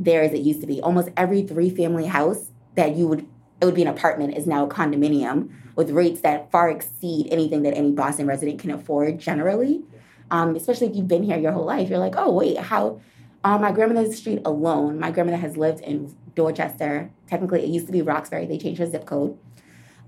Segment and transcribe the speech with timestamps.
[0.00, 0.80] there as it used to be.
[0.80, 3.26] Almost every three family house that you would
[3.60, 7.62] it would be an apartment is now a condominium with rates that far exceed anything
[7.62, 9.82] that any Boston resident can afford generally.
[10.30, 13.00] Um, especially if you've been here your whole life, you're like, oh wait, how?
[13.44, 17.10] On my grandmother's street alone, my grandmother has lived in Dorchester.
[17.26, 18.46] Technically, it used to be Roxbury.
[18.46, 19.38] They changed her zip code.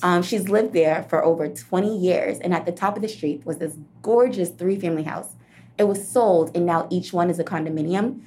[0.03, 3.45] Um, she's lived there for over 20 years, and at the top of the street
[3.47, 5.34] was this gorgeous three-family house.
[5.79, 8.20] It was sold, and now each one is a condominium.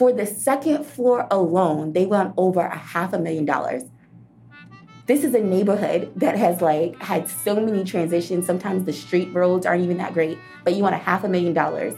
[0.00, 3.82] For the second floor alone, they went over a half a million dollars
[5.10, 8.46] this is a neighborhood that has like had so many transitions.
[8.46, 11.52] Sometimes the street roads aren't even that great, but you want a half a million
[11.52, 11.94] dollars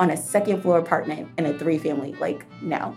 [0.00, 2.12] on a second floor apartment in a three family.
[2.14, 2.96] Like, no.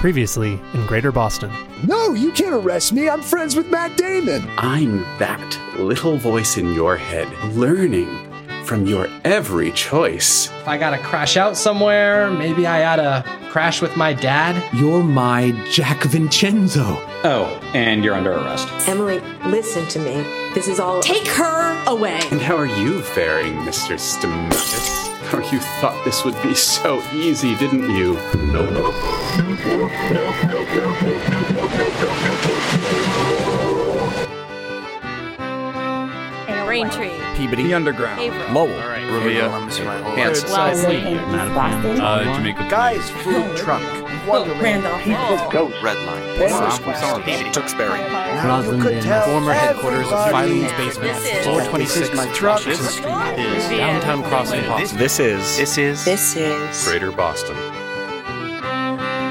[0.00, 1.52] Previously in Greater Boston.
[1.86, 3.08] No, you can't arrest me.
[3.08, 4.44] I'm friends with Matt Damon.
[4.58, 8.33] I'm that little voice in your head, learning
[8.64, 10.46] from your every choice.
[10.46, 14.60] If I gotta crash out somewhere, maybe I oughta crash with my dad.
[14.74, 16.82] You're my Jack Vincenzo.
[17.24, 18.68] Oh, and you're under arrest.
[18.88, 20.14] Emily, listen to me.
[20.54, 21.00] This is all.
[21.02, 22.20] Take her away!
[22.30, 23.94] And how are you faring, Mr.
[23.98, 25.04] Stamatis?
[25.32, 28.16] Oh, you thought this would be so easy, didn't you?
[36.82, 37.36] Braintree.
[37.36, 37.62] Peabody.
[37.64, 38.20] The Underground.
[38.20, 38.52] Averill.
[38.52, 38.80] Lowell.
[38.80, 39.12] All right.
[39.12, 39.48] Revere.
[39.48, 40.54] Hanson.
[41.54, 42.00] Boston.
[42.00, 42.66] Uh, Jamaica.
[42.68, 43.82] Guys, food truck.
[44.26, 44.84] Wonderland.
[44.84, 45.52] Randolph.
[45.52, 45.76] Ghost.
[45.76, 47.52] Redline.
[47.52, 48.00] Tewksbury.
[48.00, 50.62] You could Former headquarters of everybody.
[50.62, 51.14] Filene's Basement.
[51.14, 52.66] This is- Floor 26, my truck.
[52.66, 54.98] Washington is downtown Crossing Boston.
[54.98, 55.56] This is.
[55.56, 56.04] This is.
[56.04, 56.84] This is.
[56.88, 57.56] Greater Boston.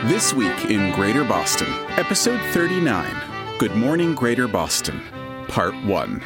[0.08, 3.16] This week in Greater Boston, episode 39
[3.58, 5.02] Good Morning Greater Boston,
[5.48, 6.22] Part 1.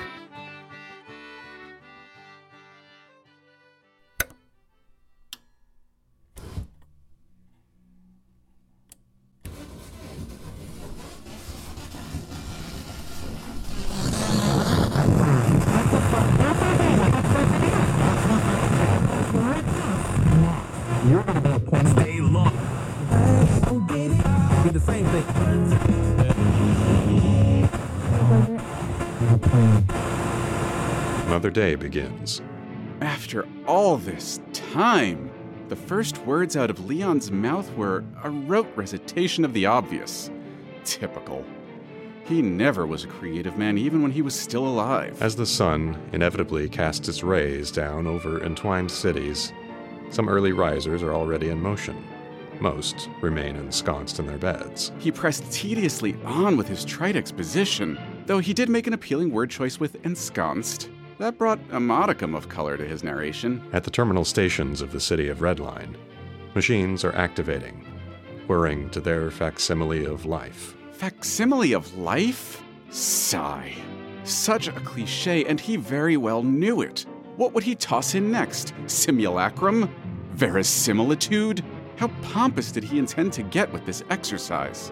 [31.47, 32.41] Another day begins.
[32.99, 35.31] After all this time,
[35.69, 40.29] the first words out of Leon's mouth were a rote recitation of the obvious.
[40.83, 41.45] Typical.
[42.25, 45.21] He never was a creative man, even when he was still alive.
[45.21, 49.53] As the sun inevitably casts its rays down over entwined cities,
[50.09, 52.03] some early risers are already in motion.
[52.59, 54.91] Most remain ensconced in their beds.
[54.99, 59.49] He pressed tediously on with his trite exposition, though he did make an appealing word
[59.49, 60.89] choice with ensconced.
[61.19, 63.63] That brought a modicum of color to his narration.
[63.73, 65.95] At the terminal stations of the city of Redline,
[66.53, 67.83] machines are activating,
[68.45, 70.75] whirring to their facsimile of life.
[70.91, 72.63] Facsimile of life?
[72.91, 73.73] Sigh.
[74.25, 77.07] Such a cliche, and he very well knew it.
[77.35, 78.73] What would he toss in next?
[78.85, 79.89] Simulacrum?
[80.33, 81.63] Verisimilitude?
[81.95, 84.91] How pompous did he intend to get with this exercise?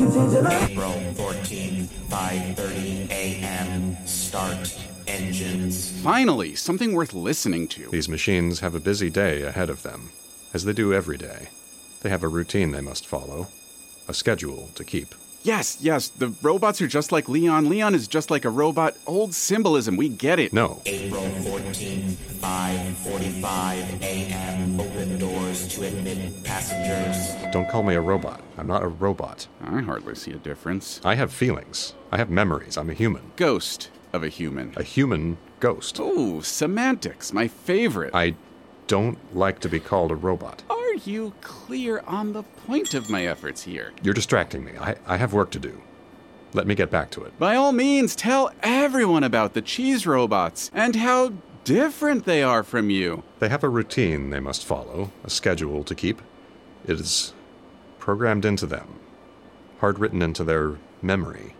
[0.00, 3.03] April 14, 5:30 a.m.
[4.34, 5.92] Start engines.
[6.02, 7.88] Finally, something worth listening to.
[7.90, 10.10] These machines have a busy day ahead of them,
[10.52, 11.50] as they do every day.
[12.00, 13.46] They have a routine they must follow,
[14.08, 15.14] a schedule to keep.
[15.44, 17.68] Yes, yes, the robots are just like Leon.
[17.68, 18.96] Leon is just like a robot.
[19.06, 20.52] Old symbolism, we get it.
[20.52, 24.80] No, April 14, 5:45 a.m.
[24.80, 27.52] Open doors to admit passengers.
[27.52, 28.40] don't call me a robot.
[28.58, 29.46] I'm not a robot.
[29.62, 31.00] I hardly see a difference.
[31.04, 31.94] I have feelings.
[32.10, 32.76] I have memories.
[32.76, 33.30] I'm a human.
[33.36, 34.72] Ghost of a human.
[34.76, 35.98] A human ghost.
[35.98, 38.14] Ooh, semantics, my favorite.
[38.14, 38.36] I
[38.86, 40.62] don't like to be called a robot.
[40.70, 43.92] Are you clear on the point of my efforts here?
[44.02, 44.72] You're distracting me.
[44.80, 45.82] I, I have work to do.
[46.52, 47.36] Let me get back to it.
[47.38, 51.32] By all means, tell everyone about the cheese robots and how
[51.64, 53.24] different they are from you.
[53.40, 56.22] They have a routine they must follow, a schedule to keep.
[56.86, 57.32] It is
[57.98, 59.00] programmed into them,
[59.80, 61.56] hard written into their memory.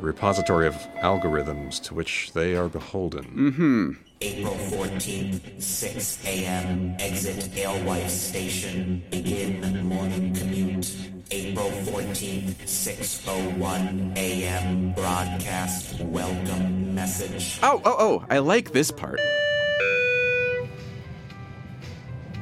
[0.00, 3.24] The repository of algorithms to which they are beholden.
[3.24, 3.90] Mm-hmm.
[4.22, 6.96] April 14th, 6 a.m.
[6.98, 9.02] Exit Alewife Station.
[9.10, 10.96] Begin morning commute.
[11.30, 14.92] April 14th, 6.01 a.m.
[14.94, 17.58] Broadcast welcome message.
[17.62, 19.20] Oh, oh, oh, I like this part.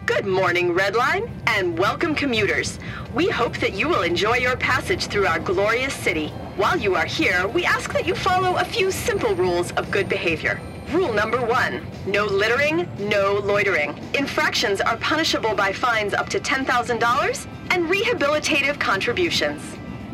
[0.09, 2.79] Good morning, Redline, and welcome, commuters.
[3.15, 6.29] We hope that you will enjoy your passage through our glorious city.
[6.57, 10.09] While you are here, we ask that you follow a few simple rules of good
[10.09, 10.63] behavior.
[10.93, 14.03] Rule number one no littering, no loitering.
[14.15, 19.61] Infractions are punishable by fines up to $10,000 and rehabilitative contributions.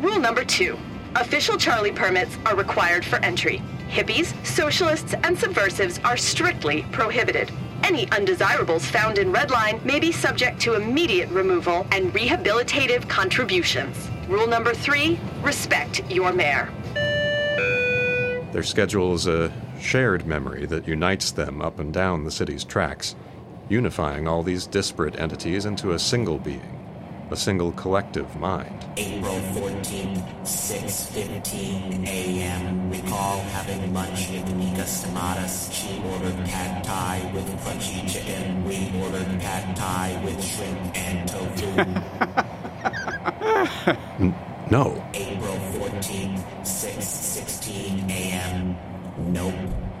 [0.01, 0.77] Rule number two
[1.15, 3.61] official Charlie permits are required for entry.
[3.89, 7.49] Hippies, socialists, and subversives are strictly prohibited.
[7.85, 14.09] Any undesirables found in Redline may be subject to immediate removal and rehabilitative contributions.
[14.27, 16.67] Rule number three respect your mayor.
[18.53, 23.15] Their schedule is a shared memory that unites them up and down the city's tracks,
[23.69, 26.87] unifying all these disparate entities into a single being,
[27.29, 28.83] a single collective mind.
[28.97, 32.89] April 14th, 6.15 a.m.
[32.89, 35.71] Recall having lunch with Nica Stamatis.
[35.71, 38.63] She ordered pad thai with crunchy chicken.
[38.63, 41.69] We ordered pad thai with shrimp and tofu.
[44.71, 45.03] No.
[45.13, 48.75] April 14th, 6.16 a.m.
[49.31, 49.53] Nope.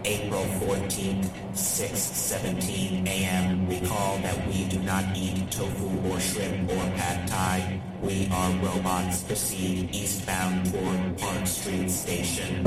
[0.03, 3.67] April 14th, 6.17 a.m.
[3.67, 7.79] Recall that we do not eat tofu or shrimp or pad thai.
[8.01, 9.23] We are robots.
[9.23, 12.63] Proceed eastbound toward Park Street Station.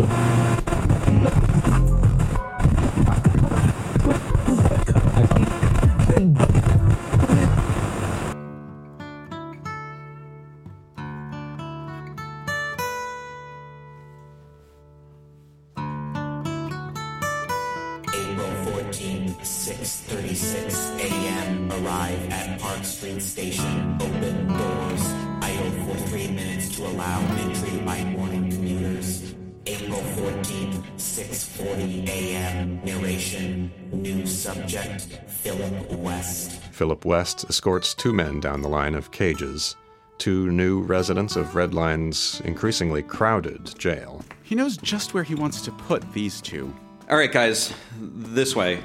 [34.49, 36.53] Subject, Philip West.
[36.73, 39.77] Philip West escorts two men down the line of cages,
[40.17, 44.25] two new residents of Redline's increasingly crowded jail.
[44.43, 46.75] He knows just where he wants to put these two.
[47.11, 48.83] All right, guys, this way.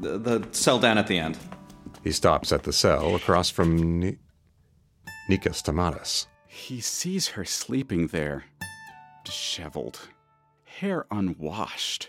[0.00, 1.36] The, the cell down at the end.
[2.02, 4.16] He stops at the cell across from Ni-
[5.28, 6.26] Nica Stamatis.
[6.46, 8.44] He sees her sleeping there,
[9.24, 10.08] disheveled,
[10.64, 12.08] hair unwashed,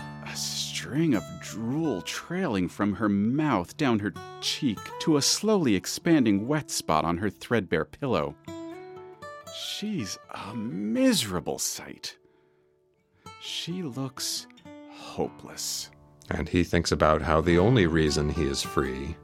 [0.00, 6.46] a string of drool trailing from her mouth down her cheek to a slowly expanding
[6.46, 8.34] wet spot on her threadbare pillow.
[9.54, 12.16] She's a miserable sight.
[13.40, 14.46] She looks
[14.90, 15.90] hopeless.
[16.30, 19.16] And he thinks about how the only reason he is free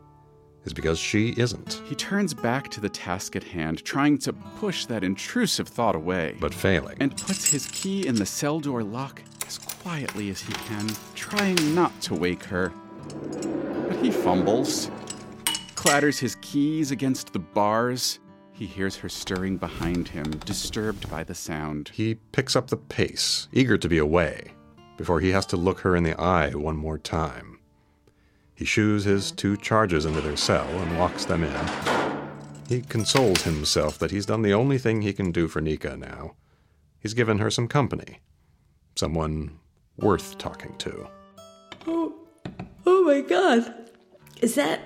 [0.65, 1.83] is because she isn't.
[1.87, 6.37] He turns back to the task at hand, trying to push that intrusive thought away.
[6.41, 6.97] But failing.
[7.01, 9.23] And puts his key in the cell door lock
[9.83, 12.73] quietly as he can, trying not to wake her.
[13.89, 14.91] But he fumbles,
[15.75, 18.21] clatters his keys against the bars.
[18.53, 21.91] He hears her stirring behind him, disturbed by the sound.
[21.93, 24.53] He picks up the pace, eager to be away,
[24.97, 27.59] before he has to look her in the eye one more time.
[28.55, 31.69] He shoos his two charges into their cell and locks them in.
[32.69, 36.37] He consoles himself that he's done the only thing he can do for Nica now.
[37.01, 38.21] He's given her some company.
[38.95, 39.59] Someone
[39.99, 41.09] worth talking to.
[41.87, 42.15] Oh,
[42.87, 43.75] oh my god.
[44.41, 44.81] Is that.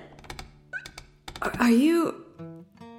[1.41, 2.23] Are, are you.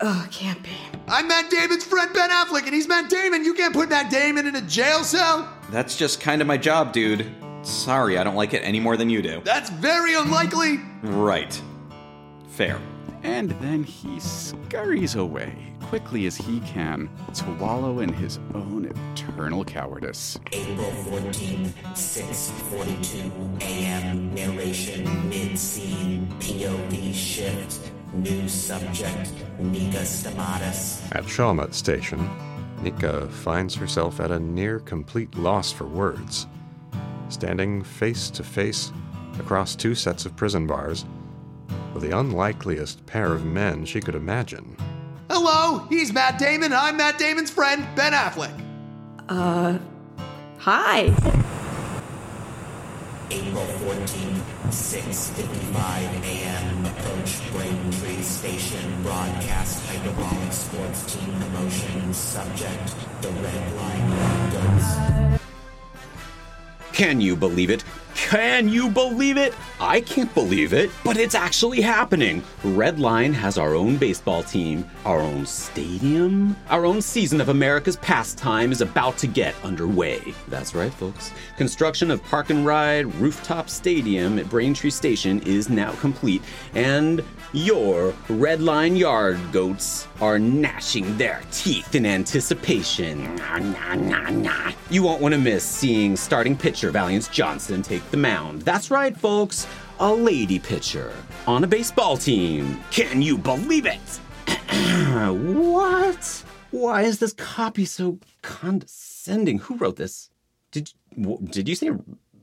[0.00, 0.70] Oh, it can't be.
[1.08, 3.44] I'm Matt Damon's friend Ben Affleck, and he's Matt Damon.
[3.44, 5.52] You can't put Matt Damon in a jail cell.
[5.70, 7.26] That's just kind of my job, dude.
[7.62, 9.40] Sorry, I don't like it any more than you do.
[9.44, 10.78] That's very unlikely.
[11.02, 11.60] Right.
[12.50, 12.80] Fair.
[13.28, 19.66] And then he scurries away, quickly as he can, to wallow in his own eternal
[19.66, 20.40] cowardice.
[20.50, 24.34] April 14th, 6.42 a.m.
[24.34, 26.26] Narration mid-scene.
[26.40, 27.92] POV shift.
[28.14, 29.30] New subject,
[29.60, 31.14] Nica Stamatis.
[31.14, 32.28] At Shawmut Station,
[32.82, 36.46] Nica finds herself at a near complete loss for words.
[37.28, 38.90] Standing face to face
[39.38, 41.04] across two sets of prison bars
[41.98, 44.76] with the unlikeliest pair of men she could imagine.
[45.28, 46.72] Hello, he's Matt Damon.
[46.72, 48.54] I'm Matt Damon's friend, Ben Affleck.
[49.28, 49.78] Uh,
[50.58, 51.06] hi.
[53.30, 53.98] April 14,
[54.68, 56.86] 6.55 a.m.
[56.86, 59.02] Approach Braintree Station.
[59.02, 62.14] Broadcast hydraulic sports team promotion.
[62.14, 65.40] Subject, the red line goes.
[66.92, 67.82] Can you believe it?
[68.26, 69.54] Can you believe it?
[69.80, 72.42] I can't believe it, but it's actually happening.
[72.62, 78.72] Redline has our own baseball team, our own stadium, our own season of America's pastime
[78.72, 80.34] is about to get underway.
[80.48, 81.32] That's right, folks.
[81.56, 86.42] Construction of Park and Ride Rooftop Stadium at Braintree Station is now complete,
[86.74, 93.34] and your Redline Yard goats are gnashing their teeth in anticipation.
[93.36, 94.72] Nah, nah, nah, nah.
[94.90, 98.62] You won't want to miss seeing starting pitcher Valiance Johnson take the mound.
[98.62, 99.66] That's right, folks.
[100.00, 101.12] A lady pitcher
[101.46, 102.80] on a baseball team.
[102.90, 104.20] Can you believe it?
[105.54, 106.44] what?
[106.70, 109.58] Why is this copy so condescending?
[109.60, 110.30] Who wrote this?
[110.70, 110.92] Did
[111.50, 111.90] did you say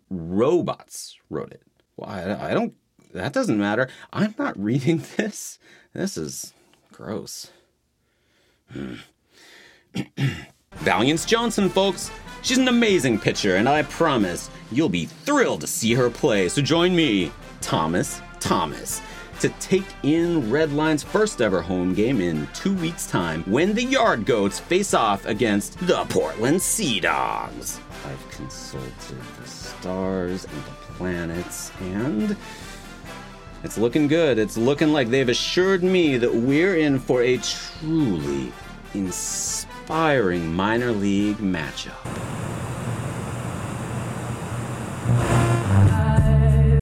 [0.10, 1.62] robots wrote it?
[1.96, 2.74] Well, I, I don't.
[3.16, 3.88] That doesn't matter.
[4.14, 5.58] I'm not reading this.
[5.94, 6.54] This is
[6.92, 7.52] gross.
[8.72, 8.96] Hmm.
[10.74, 12.12] Valiance Johnson, folks.
[12.42, 16.50] She's an amazing pitcher, and I promise you'll be thrilled to see her play.
[16.50, 17.32] So join me,
[17.62, 19.02] Thomas Thomas,
[19.40, 24.26] to take in Redline's first ever home game in two weeks' time when the Yard
[24.26, 27.80] Goats face off against the Portland Sea Dogs.
[28.06, 32.38] I've consulted the stars and the planets, and
[33.64, 34.38] it's looking good.
[34.38, 38.52] It's looking like they've assured me that we're in for a truly
[38.94, 41.94] inspiring minor league matchup.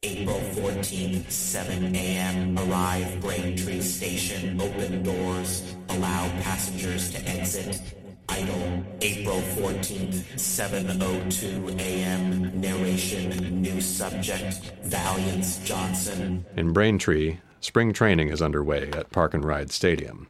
[0.04, 2.60] April 14, 7 a.m.
[2.60, 4.60] Arrive Braintree Station.
[4.62, 5.76] Open doors.
[5.90, 8.03] Allow passengers to exit.
[8.34, 8.84] Idle.
[9.02, 12.60] April 14, 7.02 a.m.
[12.60, 13.62] Narration.
[13.62, 14.74] New subject.
[14.82, 16.44] Valiance Johnson.
[16.58, 20.28] In Braintree, spring training is underway at Park and Ride Stadium,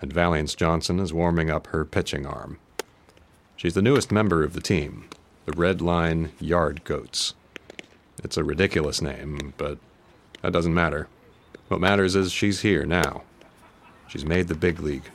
[0.00, 2.60] and Valiance Johnson is warming up her pitching arm.
[3.56, 5.08] She's the newest member of the team,
[5.44, 7.34] the Red Line Yard Goats.
[8.22, 9.78] It's a ridiculous name, but
[10.42, 11.08] that doesn't matter.
[11.66, 13.22] What matters is she's here now.
[14.06, 15.10] She's made the big league.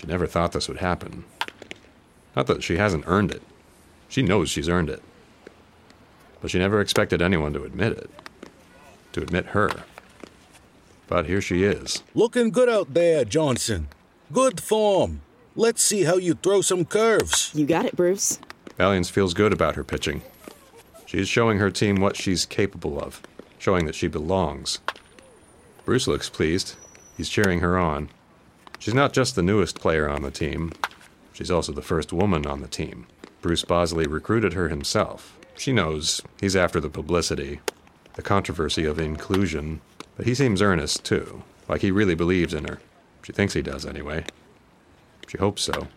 [0.00, 1.24] She never thought this would happen.
[2.36, 3.42] Not that she hasn't earned it.
[4.08, 5.02] She knows she's earned it.
[6.40, 8.10] But she never expected anyone to admit it.
[9.12, 9.70] To admit her.
[11.08, 12.02] But here she is.
[12.14, 13.88] Looking good out there, Johnson.
[14.32, 15.22] Good form.
[15.56, 17.50] Let's see how you throw some curves.
[17.54, 18.38] You got it, Bruce.
[18.76, 20.22] Valiance feels good about her pitching.
[21.06, 23.20] She's showing her team what she's capable of,
[23.58, 24.78] showing that she belongs.
[25.84, 26.76] Bruce looks pleased.
[27.16, 28.10] He's cheering her on.
[28.78, 30.72] She's not just the newest player on the team,
[31.32, 33.06] she's also the first woman on the team.
[33.42, 35.38] Bruce Bosley recruited her himself.
[35.56, 37.60] She knows he's after the publicity,
[38.14, 39.80] the controversy of inclusion,
[40.16, 42.80] but he seems earnest, too, like he really believes in her.
[43.22, 44.24] She thinks he does, anyway.
[45.26, 45.88] She hopes so.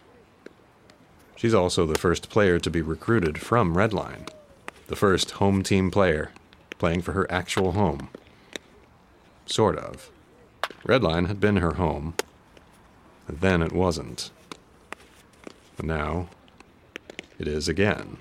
[1.36, 4.28] She's also the first player to be recruited from Redline,
[4.88, 6.32] the first home team player,
[6.78, 8.10] playing for her actual home.
[9.46, 10.12] Sort of.
[10.84, 12.16] Redline had been her home,
[13.28, 14.32] then it wasn't.
[15.78, 16.28] But now,
[17.40, 18.18] it is again.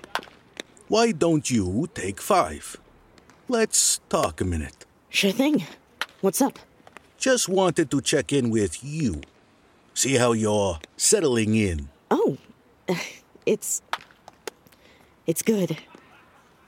[0.87, 2.77] Why don't you take five?
[3.47, 4.85] Let's talk a minute.
[5.09, 5.63] Sure thing.
[6.21, 6.59] What's up?
[7.17, 9.21] Just wanted to check in with you.
[9.93, 11.89] See how you're settling in.
[12.09, 12.37] Oh,
[13.45, 13.81] it's.
[15.27, 15.77] It's good.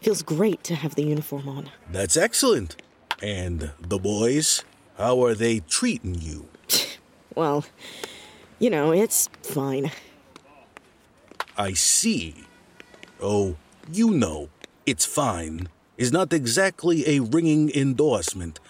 [0.01, 1.69] Feels great to have the uniform on.
[1.91, 2.75] That's excellent.
[3.21, 4.63] And the boys,
[4.97, 6.47] how are they treating you?
[7.35, 7.65] Well,
[8.63, 9.91] you know, it's fine.
[11.57, 12.45] I see.
[13.21, 13.57] Oh,
[13.91, 14.47] you know,
[14.85, 15.67] it's fine
[15.97, 18.61] is not exactly a ringing endorsement.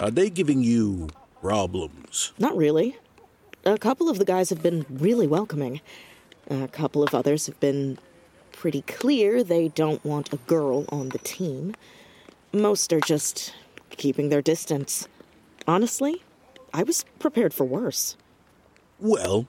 [0.00, 1.08] Are they giving you
[1.42, 2.32] problems?
[2.38, 2.96] Not really.
[3.66, 5.82] A couple of the guys have been really welcoming.
[6.48, 7.98] A couple of others have been
[8.50, 11.74] pretty clear they don't want a girl on the team.
[12.50, 13.52] Most are just
[13.90, 15.06] keeping their distance.
[15.66, 16.22] Honestly,
[16.72, 18.16] I was prepared for worse.
[19.02, 19.48] Well,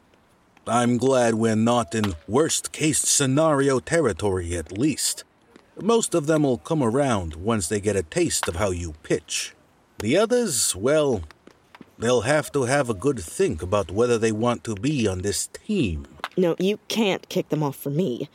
[0.66, 5.26] I'm glad we're not in worst case scenario territory at least.
[5.80, 9.54] Most of them will come around once they get a taste of how you pitch.
[10.00, 11.22] The others, well,
[12.00, 15.46] they'll have to have a good think about whether they want to be on this
[15.46, 16.08] team.
[16.36, 18.30] No, you can't kick them off for me.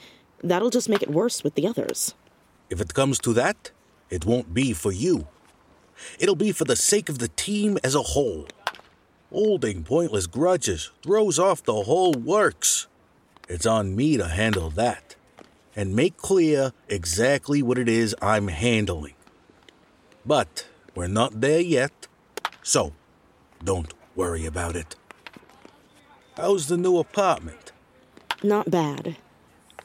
[0.44, 2.14] That'll just make it worse with the others.
[2.70, 3.72] If it comes to that,
[4.08, 5.26] it won't be for you.
[6.20, 8.46] It'll be for the sake of the team as a whole.
[9.30, 12.86] Holding pointless grudges throws off the whole works.
[13.48, 15.16] It's on me to handle that.
[15.76, 19.14] and make clear exactly what it is I'm handling.
[20.26, 20.66] But
[20.96, 22.08] we're not there yet,
[22.64, 22.94] so
[23.62, 24.96] don't worry about it.
[26.36, 27.70] How's the new apartment?
[28.42, 29.16] Not bad.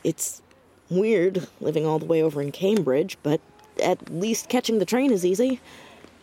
[0.03, 0.41] It's
[0.89, 3.39] weird living all the way over in Cambridge, but
[3.79, 5.59] at least catching the train is easy.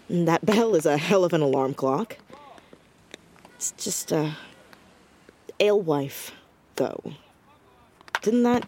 [0.09, 2.17] That bell is a hell of an alarm clock.
[3.61, 4.37] It's just a
[5.61, 6.33] alewife,
[6.77, 7.13] though.
[8.23, 8.67] Didn't that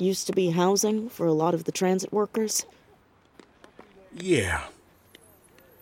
[0.00, 2.66] used to be housing for a lot of the transit workers?
[4.12, 4.64] Yeah.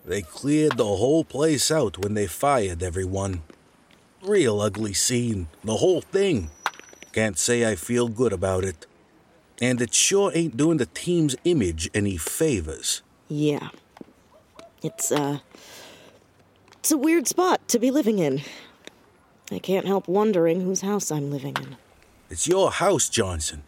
[0.05, 3.41] They cleared the whole place out when they fired everyone.
[4.21, 6.51] Real ugly scene, the whole thing.
[7.13, 8.85] Can't say I feel good about it.
[9.59, 13.01] And it sure ain't doing the team's image any favors.
[13.27, 13.69] Yeah.
[14.83, 15.39] It's, uh.
[16.81, 18.41] It's a weird spot to be living in.
[19.51, 21.77] I can't help wondering whose house I'm living in.
[22.31, 23.61] It's your house, Johnson.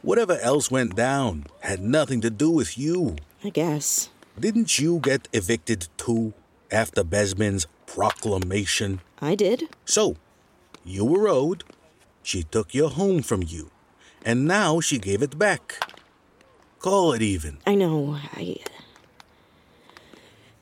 [0.00, 3.16] Whatever else went down had nothing to do with you.
[3.44, 4.08] I guess.
[4.40, 6.32] Didn't you get evicted too
[6.72, 9.02] after Bespin's proclamation?
[9.20, 9.68] I did.
[9.84, 10.16] So,
[10.86, 11.64] you were owed.
[12.22, 13.70] She took your home from you.
[14.24, 15.84] And now she gave it back.
[16.78, 17.58] Call it even.
[17.66, 18.18] I know.
[18.32, 18.56] I.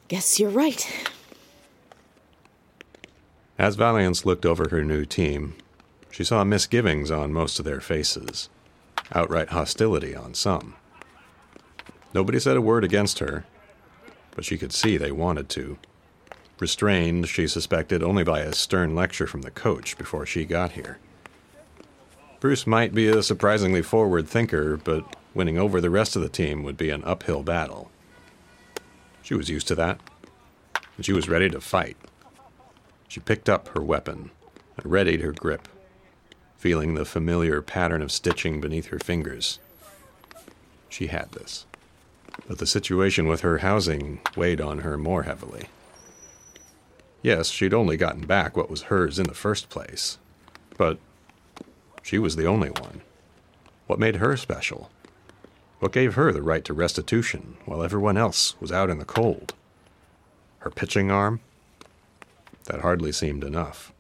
[0.08, 0.84] Guess you're right.
[3.58, 5.54] As Valiance looked over her new team,
[6.10, 8.50] she saw misgivings on most of their faces,
[9.14, 10.74] outright hostility on some.
[12.12, 13.46] Nobody said a word against her,
[14.34, 15.78] but she could see they wanted to.
[16.58, 20.98] Restrained, she suspected, only by a stern lecture from the coach before she got here.
[22.40, 26.62] Bruce might be a surprisingly forward thinker, but winning over the rest of the team
[26.62, 27.90] would be an uphill battle.
[29.22, 29.98] She was used to that,
[30.96, 31.96] and she was ready to fight.
[33.08, 34.30] She picked up her weapon
[34.76, 35.68] and readied her grip,
[36.56, 39.58] feeling the familiar pattern of stitching beneath her fingers.
[40.88, 41.66] She had this.
[42.48, 45.68] But the situation with her housing weighed on her more heavily.
[47.22, 50.18] Yes, she'd only gotten back what was hers in the first place,
[50.76, 50.98] but
[52.02, 53.00] she was the only one.
[53.86, 54.90] What made her special?
[55.80, 59.54] What gave her the right to restitution while everyone else was out in the cold?
[60.60, 61.40] Her pitching arm?
[62.66, 63.92] That hardly seemed enough.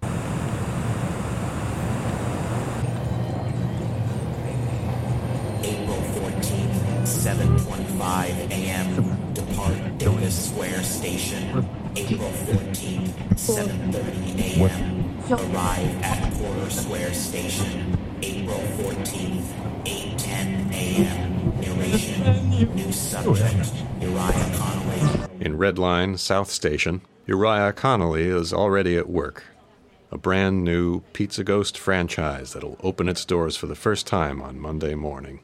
[5.62, 9.32] April 14th, 7.25 a.m.
[9.34, 11.64] Depart Davis Square Station.
[11.94, 15.20] April 14th, 7.30 a.m.
[15.30, 17.96] Arrive at Porter Square Station.
[18.20, 19.44] April 14th,
[19.84, 21.60] 8.10 a.m.
[21.60, 22.74] Narration.
[22.74, 23.72] New subject.
[24.00, 24.85] Uriah Connolly.
[25.46, 29.44] In Red Line, South Station, Uriah Connolly is already at work.
[30.10, 34.58] A brand new Pizza Ghost franchise that'll open its doors for the first time on
[34.58, 35.38] Monday morning.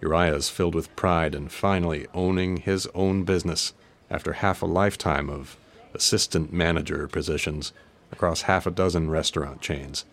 [0.00, 3.74] Uriah is filled with pride in finally owning his own business
[4.08, 5.58] after half a lifetime of
[5.92, 7.74] assistant manager positions
[8.10, 10.06] across half a dozen restaurant chains.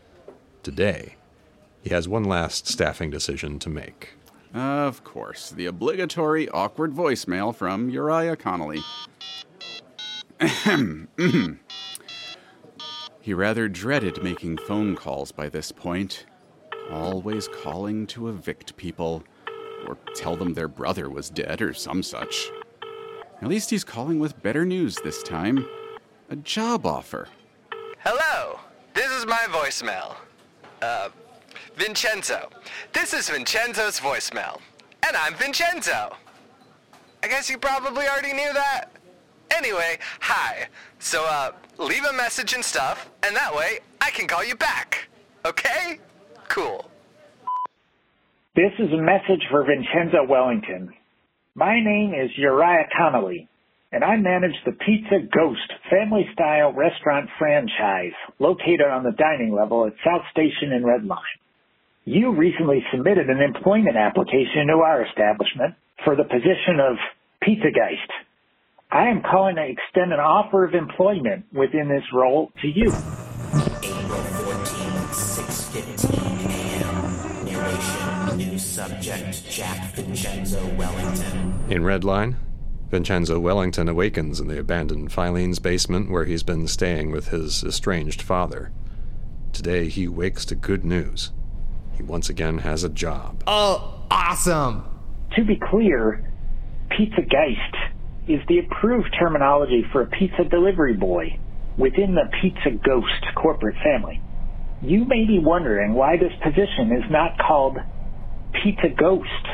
[0.64, 1.16] Today,
[1.82, 4.17] he has one last staffing decision to make.
[4.54, 8.82] Of course, the obligatory awkward voicemail from Uriah Connolly.
[13.28, 16.26] He rather dreaded making phone calls by this point.
[16.90, 19.22] Always calling to evict people,
[19.86, 22.50] or tell them their brother was dead, or some such.
[23.42, 25.68] At least he's calling with better news this time
[26.30, 27.28] a job offer.
[28.00, 28.62] Hello,
[28.94, 30.16] this is my voicemail.
[30.82, 31.10] Uh,
[31.76, 32.50] Vincenzo.
[32.94, 34.60] This is Vincenzo's voicemail.
[35.08, 36.16] And I'm Vincenzo.
[37.24, 38.86] I guess you probably already knew that.
[39.52, 40.68] Anyway, hi.
[41.00, 45.08] So, uh, leave a message and stuff, and that way I can call you back.
[45.46, 46.00] Okay?
[46.48, 46.90] Cool.
[48.56, 50.94] This is a message for Vincenzo Wellington.
[51.56, 53.48] My name is Uriah Connolly,
[53.92, 59.86] and I manage the Pizza Ghost family style restaurant franchise located on the dining level
[59.86, 61.20] at South Station in Red Line.
[62.08, 66.96] You recently submitted an employment application to our establishment for the position of
[67.42, 68.10] Pizza Geist.
[68.90, 72.86] I am calling to extend an offer of employment within this role to you.
[72.86, 74.64] April 14,
[75.12, 77.46] 6.15 a.m.
[77.46, 78.38] Narration.
[78.38, 79.46] New subject.
[79.50, 81.60] Jack Vincenzo Wellington.
[81.70, 82.38] In Red Line,
[82.90, 88.22] Vincenzo Wellington awakens in the abandoned Filene's basement where he's been staying with his estranged
[88.22, 88.72] father.
[89.52, 91.34] Today he wakes to good news.
[91.98, 93.44] He once again has a job.
[93.48, 94.86] Oh, awesome!
[95.36, 96.32] To be clear,
[96.96, 97.76] Pizza Geist
[98.28, 101.40] is the approved terminology for a pizza delivery boy
[101.76, 104.22] within the Pizza Ghost corporate family.
[104.84, 107.78] You may be wondering why this position is not called
[108.62, 109.48] Pizza Ghost,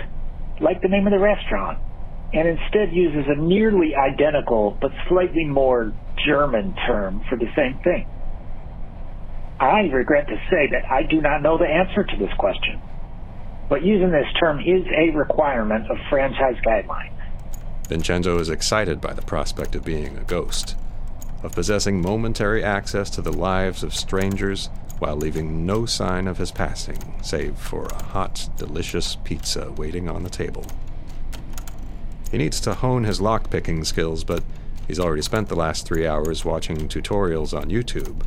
[0.60, 1.80] like the name of the restaurant,
[2.34, 5.94] and instead uses a nearly identical but slightly more
[6.26, 8.06] German term for the same thing?
[9.60, 12.82] I regret to say that I do not know the answer to this question,
[13.70, 17.12] but using this term is a requirement of franchise guidelines.
[17.88, 20.76] Vincenzo is excited by the prospect of being a ghost,
[21.44, 26.52] of possessing momentary access to the lives of strangers while leaving no sign of his
[26.52, 30.66] passing, save for a hot, delicious pizza waiting on the table.
[32.32, 34.44] He needs to hone his lock-picking skills, but
[34.88, 38.24] he's already spent the last three hours watching tutorials on YouTube,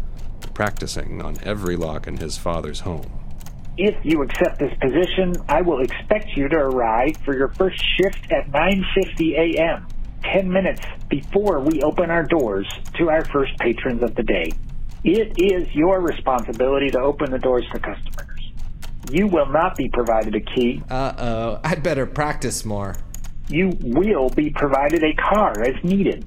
[0.57, 3.05] practicing on every lock in his father's home.
[3.77, 8.33] If you accept this position, I will expect you to arrive for your first shift
[8.33, 9.87] at 9:50 a.m.,
[10.23, 14.51] 10 minutes before we open our doors to our first patrons of the day.
[15.05, 18.41] It is your responsibility to open the doors to customers.
[19.13, 20.83] You will not be provided a key.
[20.89, 22.97] Uh-oh, I'd better practice more.
[23.49, 26.27] You will be provided a car as needed.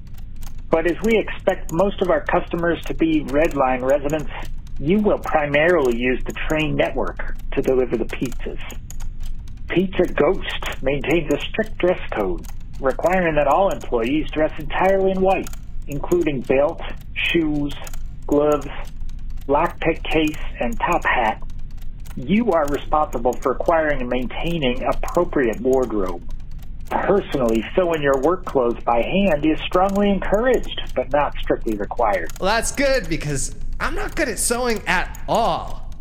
[0.70, 4.30] But as we expect most of our customers to be Redline residents,
[4.78, 8.60] you will primarily use the train network to deliver the pizzas.
[9.68, 12.46] Pizza Ghost maintains a strict dress code,
[12.80, 15.48] requiring that all employees dress entirely in white,
[15.88, 16.80] including belt,
[17.14, 17.74] shoes,
[18.26, 18.68] gloves,
[19.48, 21.42] lockpick case, and top hat.
[22.16, 26.22] You are responsible for acquiring and maintaining appropriate wardrobe.
[26.90, 32.30] Personally, sewing your work clothes by hand is strongly encouraged, but not strictly required.
[32.40, 35.92] Well, that's good because I'm not good at sewing at all.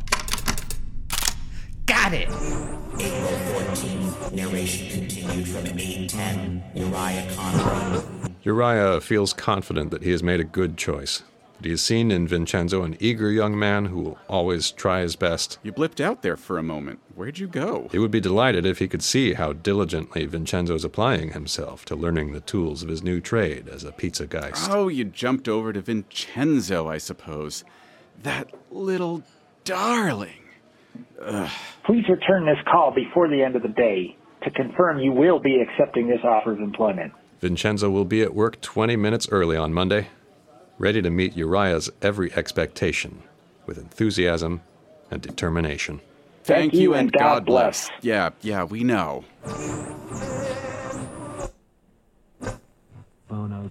[1.85, 2.27] Got it.
[2.27, 8.03] April 14th, narration continued from 810, Uriah Connolly.
[8.43, 11.23] Uriah feels confident that he has made a good choice.
[11.59, 15.17] That he has seen in Vincenzo an eager young man who will always try his
[15.17, 15.59] best.
[15.61, 17.01] You blipped out there for a moment.
[17.15, 17.89] Where'd you go?
[17.91, 21.97] He would be delighted if he could see how diligently Vincenzo is applying himself to
[21.97, 24.69] learning the tools of his new trade as a pizza geist.
[24.71, 27.65] Oh, you jumped over to Vincenzo, I suppose.
[28.23, 29.23] That little
[29.65, 30.39] darling.
[31.21, 31.51] Ugh.
[31.83, 35.59] Please return this call before the end of the day to confirm you will be
[35.59, 37.11] accepting this offer of employment.
[37.41, 40.07] Vincenzo will be at work 20 minutes early on Monday,
[40.79, 43.21] ready to meet Uriah's every expectation
[43.67, 44.61] with enthusiasm
[45.11, 46.01] and determination.
[46.45, 47.89] Thank you and God bless.
[48.01, 49.25] Yeah, yeah, we know.
[53.27, 53.69] Bono.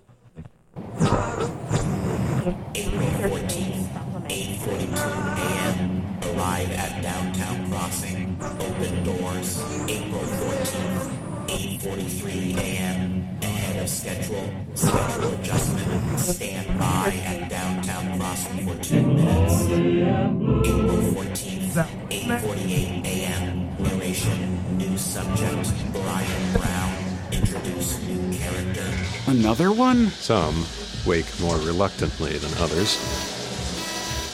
[13.89, 14.51] Schedule.
[14.75, 16.21] Schedule adjustment.
[16.21, 19.63] Stand by at Downtown Crossing for two minutes.
[19.65, 21.75] April 14th,
[22.11, 23.77] 8.48 a.m.
[23.79, 24.79] Narration.
[24.79, 25.73] New subject.
[25.93, 27.05] Brian Brown.
[27.33, 28.85] Introduce new character.
[29.27, 30.09] Another one?
[30.09, 30.67] Some
[31.07, 32.99] wake more reluctantly than others.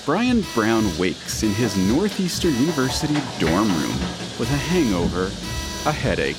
[0.05, 3.97] Brian Brown wakes in his Northeastern University dorm room
[4.39, 5.31] with a hangover,
[5.89, 6.37] a headache,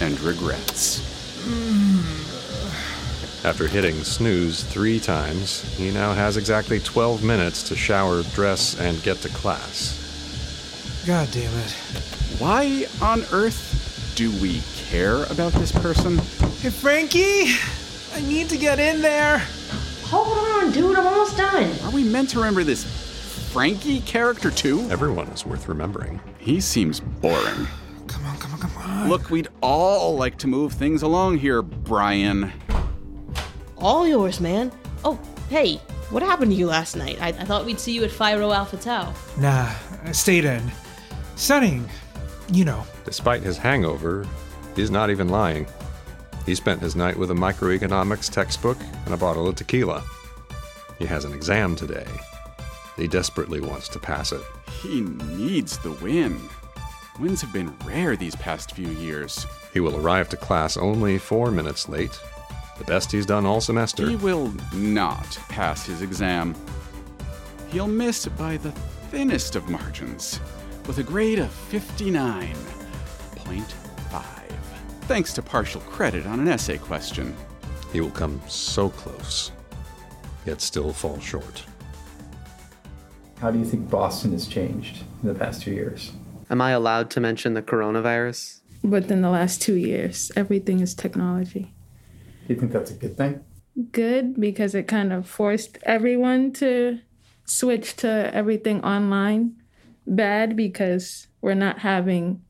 [0.00, 1.00] and regrets.
[1.44, 2.19] Hmm.
[3.42, 9.02] After hitting snooze three times, he now has exactly 12 minutes to shower, dress, and
[9.02, 9.96] get to class.
[11.06, 11.70] God damn it.
[12.38, 16.18] Why on earth do we care about this person?
[16.60, 17.54] Hey, Frankie!
[18.14, 19.38] I need to get in there!
[20.02, 21.72] Hold on, dude, I'm almost done.
[21.84, 22.84] Are we meant to remember this
[23.52, 24.86] Frankie character too?
[24.90, 26.20] Everyone is worth remembering.
[26.38, 27.66] He seems boring.
[28.06, 29.08] Come on, come on, come on.
[29.08, 32.52] Look, we'd all like to move things along here, Brian.
[33.80, 34.70] All yours, man.
[35.04, 35.76] Oh, hey,
[36.10, 37.20] what happened to you last night?
[37.20, 39.14] I, I thought we'd see you at Phi Alpha Tau.
[39.38, 39.70] Nah,
[40.04, 40.62] I stayed in.
[41.36, 41.88] Studying.
[42.52, 42.84] You know.
[43.04, 44.26] Despite his hangover,
[44.76, 45.66] he's not even lying.
[46.44, 50.02] He spent his night with a microeconomics textbook and a bottle of tequila.
[50.98, 52.06] He has an exam today.
[52.96, 54.42] He desperately wants to pass it.
[54.82, 56.38] He needs the win.
[57.18, 59.46] Wins have been rare these past few years.
[59.72, 62.18] He will arrive to class only four minutes late,
[62.80, 64.08] the best he's done all semester.
[64.08, 66.56] He will not pass his exam.
[67.68, 68.72] He'll miss by the
[69.10, 70.40] thinnest of margins,
[70.86, 72.54] with a grade of 59.5,
[75.02, 77.36] thanks to partial credit on an essay question.
[77.92, 79.52] He will come so close,
[80.46, 81.64] yet still fall short.
[83.40, 86.12] How do you think Boston has changed in the past two years?
[86.48, 88.60] Am I allowed to mention the coronavirus?
[88.82, 91.74] Within the last two years, everything is technology.
[92.50, 93.44] Do you think that's a good thing?
[93.92, 96.98] Good because it kind of forced everyone to
[97.44, 99.54] switch to everything online.
[100.04, 102.42] Bad because we're not having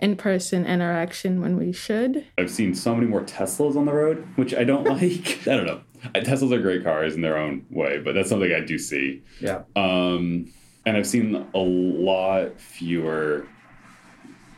[0.00, 2.24] in person interaction when we should.
[2.38, 5.40] I've seen so many more Teslas on the road, which I don't like.
[5.46, 5.82] I don't know.
[6.14, 9.22] Teslas are great cars in their own way, but that's something I do see.
[9.38, 9.64] Yeah.
[9.76, 10.50] Um,
[10.86, 13.46] and I've seen a lot fewer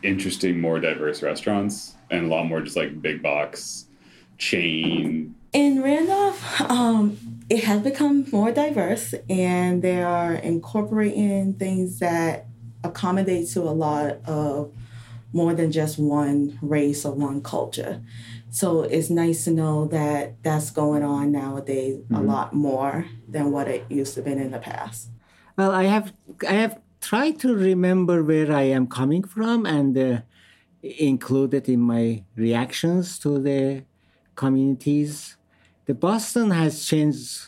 [0.05, 3.89] interesting, more diverse restaurants and a lot more just like big box
[4.38, 5.35] chain.
[5.53, 7.18] In Randolph, um,
[7.49, 12.47] it has become more diverse and they are incorporating things that
[12.83, 14.73] accommodate to a lot of
[15.33, 18.01] more than just one race or one culture.
[18.51, 22.27] So it's nice to know that that's going on nowadays a Mhm.
[22.27, 25.11] lot more than what it used to been in the past.
[25.57, 26.12] Well, I have
[26.49, 30.20] I have tried to remember where I am coming from and uh,
[30.83, 33.85] included in my reactions to the
[34.35, 35.37] communities.
[35.87, 37.40] The Boston has changed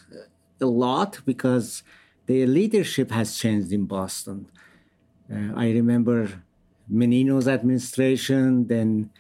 [0.60, 1.82] a lot because
[2.26, 4.46] the leadership has changed in Boston.
[5.32, 6.42] Uh, I remember
[6.88, 9.10] Menino's administration, then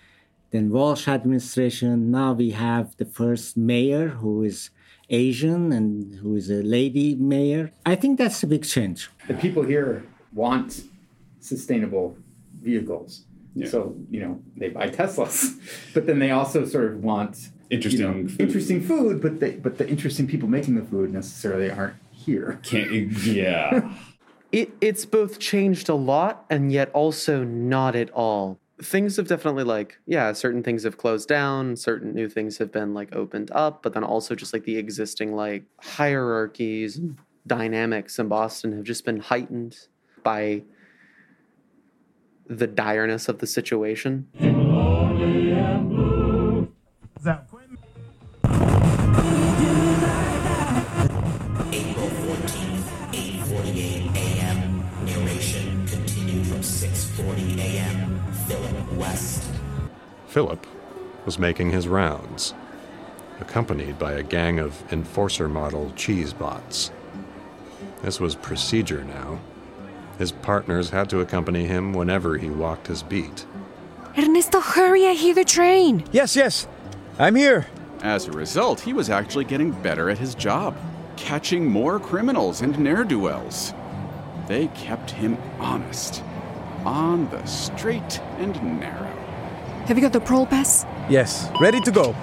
[0.50, 2.10] then Walsh administration.
[2.10, 4.70] Now we have the first mayor who is
[5.10, 7.72] Asian and who is a lady mayor.
[7.84, 9.10] I think that's a big change.
[9.26, 10.84] The people here want
[11.40, 12.16] sustainable
[12.62, 13.24] vehicles.
[13.64, 15.58] So, you know, they buy Teslas,
[15.94, 18.40] but then they also sort of want Interesting you know, food.
[18.40, 22.60] interesting food, but they, but the interesting people making the food necessarily aren't here.
[22.62, 22.90] Can't
[23.24, 23.92] yeah.
[24.52, 28.60] It it's both changed a lot and yet also not at all.
[28.80, 32.94] Things have definitely like yeah, certain things have closed down, certain new things have been
[32.94, 38.28] like opened up, but then also just like the existing like hierarchies and dynamics in
[38.28, 39.76] Boston have just been heightened
[40.22, 40.62] by
[42.48, 44.28] the direness of the situation.
[58.96, 59.50] West.
[60.26, 60.66] Philip
[61.24, 62.54] was making his rounds,
[63.40, 66.90] accompanied by a gang of enforcer model cheese bots.
[68.02, 69.38] This was procedure now.
[70.18, 73.46] His partners had to accompany him whenever he walked his beat.
[74.16, 76.04] Ernesto, hurry, I hear the train.
[76.10, 76.66] Yes, yes.
[77.18, 77.66] I'm here.
[78.02, 80.76] As a result, he was actually getting better at his job,
[81.16, 83.74] catching more criminals and ne'er do wells.
[84.46, 86.22] They kept him honest,
[86.86, 89.12] on the straight and narrow.
[89.86, 90.86] Have you got the parole pass?
[91.10, 92.14] Yes, ready to go.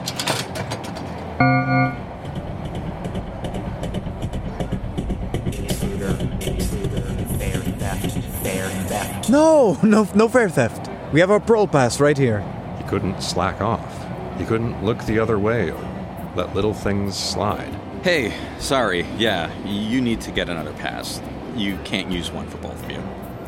[5.46, 7.02] Intruder, intruder,
[7.38, 9.30] fare theft, fare theft.
[9.30, 10.90] No, no, no fare theft.
[11.12, 12.42] We have our parole pass right here.
[12.78, 14.06] He couldn't slack off.
[14.38, 15.90] He couldn't look the other way or
[16.36, 17.74] let little things slide.
[18.04, 19.06] Hey, sorry.
[19.18, 21.22] Yeah, you need to get another pass.
[21.56, 23.02] You can't use one for both of you.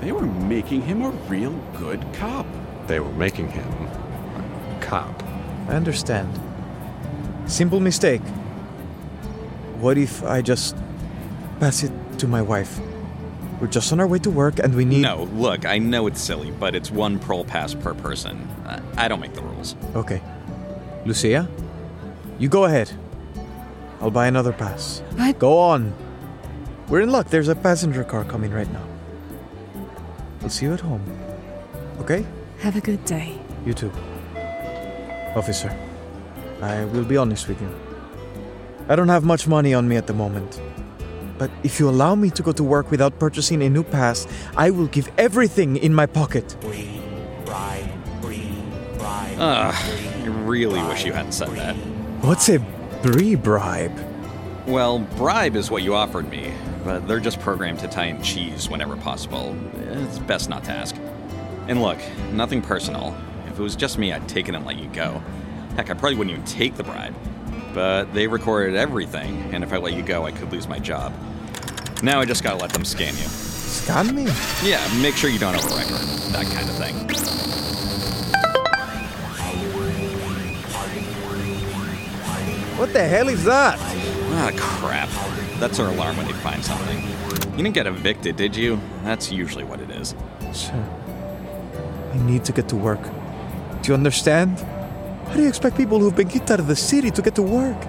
[0.05, 2.45] They were making him a real good cop.
[2.85, 5.23] They were making him a cop.
[5.67, 6.29] I understand.
[7.47, 8.21] Simple mistake.
[9.81, 10.75] What if I just
[11.59, 12.79] pass it to my wife?
[13.59, 15.01] We're just on our way to work and we need.
[15.01, 18.47] No, look, I know it's silly, but it's one parole pass per person.
[18.67, 19.75] I- I don't make the rules.
[19.95, 20.21] Okay.
[21.07, 21.49] Lucia,
[22.37, 22.91] you go ahead.
[24.01, 25.01] I'll buy another pass.
[25.39, 25.93] Go on.
[26.89, 27.29] We're in luck.
[27.31, 28.83] There's a passenger car coming right now.
[30.45, 31.01] I'll see you at home.
[32.01, 32.23] Okay?
[32.59, 33.35] Have a good day.
[33.65, 33.91] You too.
[35.35, 35.75] Officer,
[36.61, 37.69] I will be honest with you.
[38.87, 40.61] I don't have much money on me at the moment.
[41.39, 44.69] But if you allow me to go to work without purchasing a new pass, I
[44.69, 46.55] will give everything in my pocket.
[46.61, 47.89] Bribe,
[48.21, 48.53] free,
[48.99, 49.39] bribe.
[49.39, 51.75] Ugh, I really wish you hadn't said that.
[52.21, 52.59] What's a
[53.01, 53.97] brie bribe?
[54.67, 56.53] Well, bribe is what you offered me,
[56.85, 59.57] but they're just programmed to tie in cheese whenever possible.
[59.89, 60.95] It's best not to ask.
[61.67, 61.97] And look,
[62.31, 63.17] nothing personal.
[63.47, 65.21] If it was just me, I'd take it and let you go.
[65.75, 67.15] Heck, I probably wouldn't even take the bribe.
[67.73, 71.11] But they recorded everything, and if I let you go, I could lose my job.
[72.03, 73.23] Now I just gotta let them scan you.
[73.23, 74.27] Scan me?
[74.63, 76.31] Yeah, make sure you don't overrecord.
[76.33, 76.95] That kind of thing.
[82.77, 83.79] What the hell is that?
[84.37, 85.09] Ah, crap.
[85.59, 87.01] That's our alarm when they find something.
[87.57, 88.79] You didn't get evicted, did you?
[89.03, 90.13] That's usually what it is.
[90.51, 90.73] Sir,
[92.13, 93.01] I need to get to work.
[93.81, 94.59] Do you understand?
[95.27, 97.41] How do you expect people who've been kicked out of the city to get to
[97.41, 97.81] work?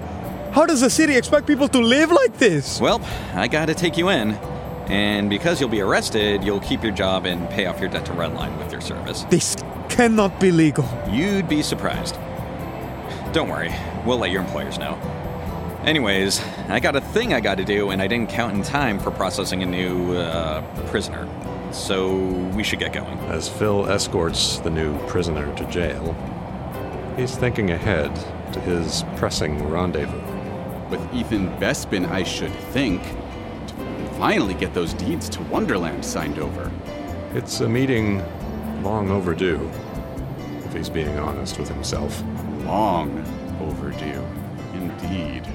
[0.52, 2.80] How does the city expect people to live like this?
[2.80, 3.00] Well,
[3.34, 4.32] I gotta take you in.
[4.88, 8.12] And because you'll be arrested, you'll keep your job and pay off your debt to
[8.12, 9.24] Redline with your service.
[9.24, 9.56] This
[9.88, 10.88] cannot be legal.
[11.10, 12.16] You'd be surprised.
[13.32, 13.74] Don't worry,
[14.06, 14.96] we'll let your employers know.
[15.86, 19.12] Anyways, I got a thing I gotta do, and I didn't count in time for
[19.12, 21.28] processing a new uh, prisoner.
[21.72, 22.16] so
[22.54, 23.18] we should get going.
[23.28, 26.16] As Phil escorts the new prisoner to jail,
[27.16, 28.14] he's thinking ahead
[28.52, 30.20] to his pressing rendezvous.
[30.90, 33.74] With Ethan Bespin, I should think, to
[34.18, 36.70] finally get those deeds to Wonderland signed over.
[37.34, 38.22] It's a meeting
[38.82, 39.70] long overdue,
[40.64, 42.22] if he's being honest with himself.
[42.64, 43.18] Long
[43.60, 44.24] overdue,
[44.74, 45.46] indeed.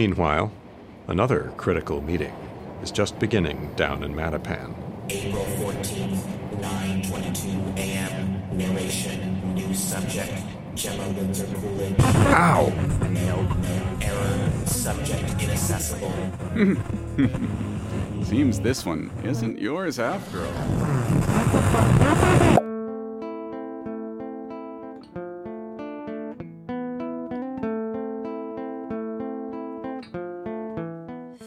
[0.00, 0.48] Meanwhile,
[1.08, 2.32] another critical meeting
[2.82, 4.74] is just beginning down in Mattapan.
[5.10, 6.22] April 14th,
[6.58, 8.42] 9.22 a.m.
[8.56, 10.32] Narration, new subject,
[10.74, 11.96] Gemma Linzer Coolidge.
[12.00, 12.70] Ow!
[13.10, 16.14] Mailed no error, subject inaccessible.
[18.24, 22.56] Seems this one isn't yours after all.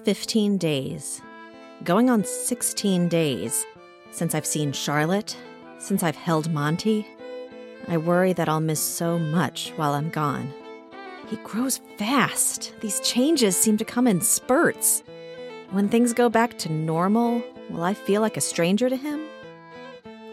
[0.03, 1.21] Fifteen days.
[1.85, 3.65] Going on 16 days
[4.11, 5.37] since I've seen Charlotte,
[5.79, 7.07] since I've held Monty.
[7.87, 10.53] I worry that I'll miss so much while I'm gone.
[11.29, 12.73] He grows fast.
[12.81, 15.03] These changes seem to come in spurts.
[15.71, 19.21] When things go back to normal, will I feel like a stranger to him?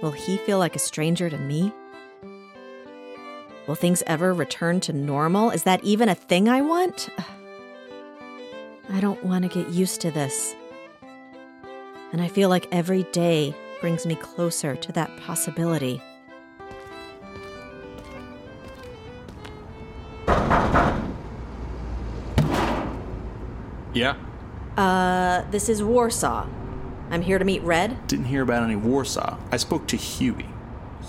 [0.02, 1.72] Will he feel like a stranger to me?
[3.68, 5.50] Will things ever return to normal?
[5.50, 7.08] Is that even a thing I want?
[8.92, 10.56] I don't want to get used to this.
[12.12, 16.02] And I feel like every day brings me closer to that possibility.
[23.94, 24.16] Yeah.
[24.76, 26.48] Uh, this is Warsaw.
[27.10, 28.08] I'm here to meet Red.
[28.08, 29.38] Didn't hear about any Warsaw.
[29.52, 30.46] I spoke to Huey.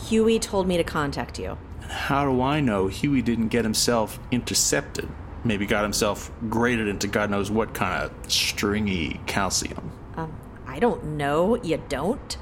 [0.08, 1.58] Huey told me to contact you.
[1.88, 5.10] How do I know Huey didn't get himself intercepted?
[5.44, 9.92] Maybe got himself graded into God knows what kind of stringy calcium.
[10.16, 10.36] Um,
[10.68, 11.62] I don't know.
[11.64, 12.38] You don't?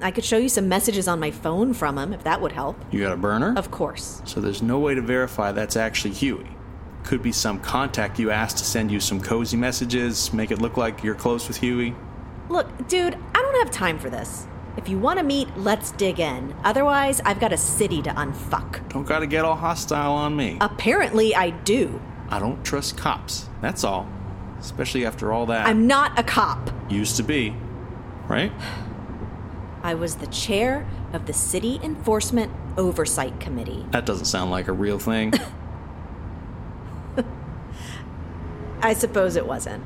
[0.00, 2.76] I could show you some messages on my phone from him if that would help.
[2.90, 3.54] You got a burner?
[3.56, 4.20] Of course.
[4.26, 6.46] So there's no way to verify that's actually Huey.
[7.04, 10.76] Could be some contact you asked to send you some cozy messages, make it look
[10.76, 11.94] like you're close with Huey.
[12.50, 14.46] Look, dude, I don't have time for this.
[14.76, 16.54] If you want to meet, let's dig in.
[16.62, 18.86] Otherwise, I've got a city to unfuck.
[18.90, 20.58] Don't gotta get all hostile on me.
[20.60, 22.00] Apparently, I do.
[22.28, 23.48] I don't trust cops.
[23.60, 24.08] That's all.
[24.58, 25.66] Especially after all that.
[25.66, 26.70] I'm not a cop.
[26.90, 27.54] Used to be.
[28.28, 28.52] Right?
[29.82, 33.86] I was the chair of the City Enforcement Oversight Committee.
[33.90, 35.32] That doesn't sound like a real thing.
[38.82, 39.84] I suppose it wasn't.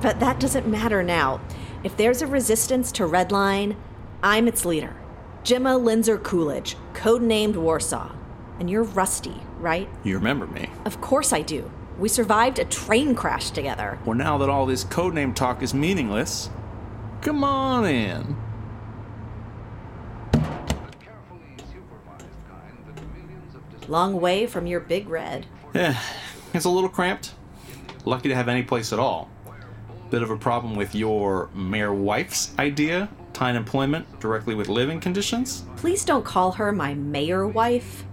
[0.00, 1.40] But that doesn't matter now.
[1.84, 3.76] If there's a resistance to Redline,
[4.22, 4.94] I'm its leader.
[5.42, 8.12] Gemma Linzer Coolidge, codenamed Warsaw.
[8.60, 9.88] And you're Rusty, right?
[10.04, 10.68] you remember me.
[10.84, 11.70] Of course I do.
[11.98, 13.98] We survived a train crash together.
[14.04, 16.50] Well, now that all this codename talk is meaningless,
[17.20, 18.36] come on in.
[23.88, 25.46] Long way from your big red.
[25.74, 26.00] Yeah,
[26.54, 27.34] it's a little cramped.
[28.04, 29.30] Lucky to have any place at all.
[30.10, 35.64] Bit of a problem with your mayor wife's idea, tying employment directly with living conditions.
[35.76, 38.04] Please don't call her my mayor wife.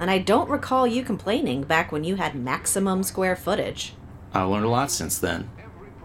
[0.00, 3.94] And I don't recall you complaining back when you had maximum square footage.
[4.32, 5.50] I learned a lot since then.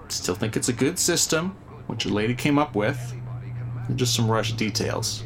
[0.07, 1.51] Still think it's a good system,
[1.87, 3.13] which your lady came up with.
[3.95, 5.23] Just some rushed details.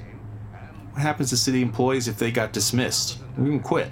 [0.91, 3.91] What happens to city employees if they got dismissed or even quit?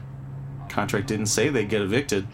[0.69, 2.27] Contract didn't say they'd get evicted.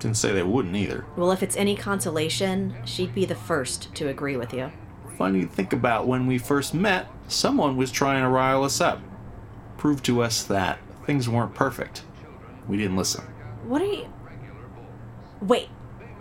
[0.00, 1.06] Didn't say they wouldn't either.
[1.16, 4.70] Well, if it's any consolation, she'd be the first to agree with you.
[5.16, 9.00] Funny to think about when we first met, someone was trying to rile us up.
[9.78, 12.02] Prove to us that things weren't perfect.
[12.68, 13.24] We didn't listen.
[13.66, 14.12] What are you.
[15.40, 15.68] Wait,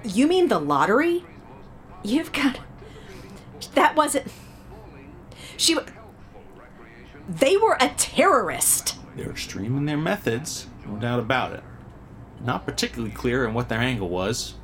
[0.04, 1.24] you mean the lottery?
[2.04, 2.60] You've got.
[3.76, 4.28] That wasn't.
[5.58, 5.78] She.
[7.28, 8.98] They were a terrorist.
[9.15, 11.63] They're extreme in their methods, no doubt about it.
[12.43, 14.56] Not particularly clear in what their angle was.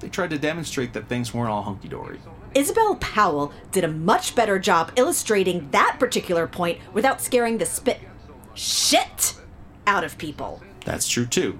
[0.00, 2.20] They tried to demonstrate that things weren't all hunky dory.
[2.54, 8.00] Isabel Powell did a much better job illustrating that particular point without scaring the spit
[8.54, 9.35] shit
[9.86, 10.62] out of people.
[10.84, 11.58] That's true too.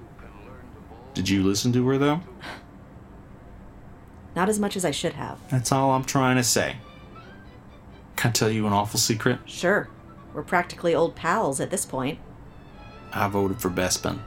[1.14, 2.20] Did you listen to her though?
[4.34, 5.38] Not as much as I should have.
[5.48, 6.76] That's all I'm trying to say.
[8.16, 9.40] Can I tell you an awful secret?
[9.46, 9.88] Sure,
[10.35, 12.18] we're practically old pals at this point.
[13.12, 14.20] I voted for Bespin.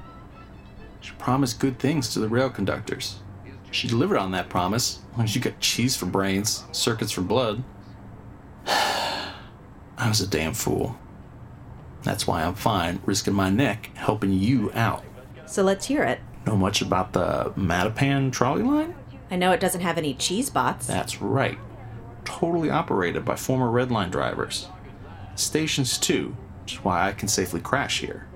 [1.01, 3.19] She promised good things to the rail conductors.
[3.71, 7.63] She delivered on that promise she got cheese for brains, circuits for blood.
[8.65, 10.97] I was a damn fool.
[12.03, 15.03] That's why I'm fine risking my neck helping you out.
[15.45, 16.19] So let's hear it.
[16.45, 18.95] Know much about the Mattapan trolley line?
[19.31, 20.87] I know it doesn't have any cheese bots.
[20.87, 21.59] That's right.
[22.25, 24.67] Totally operated by former Red Line drivers.
[25.35, 28.27] Stations too, which is why I can safely crash here.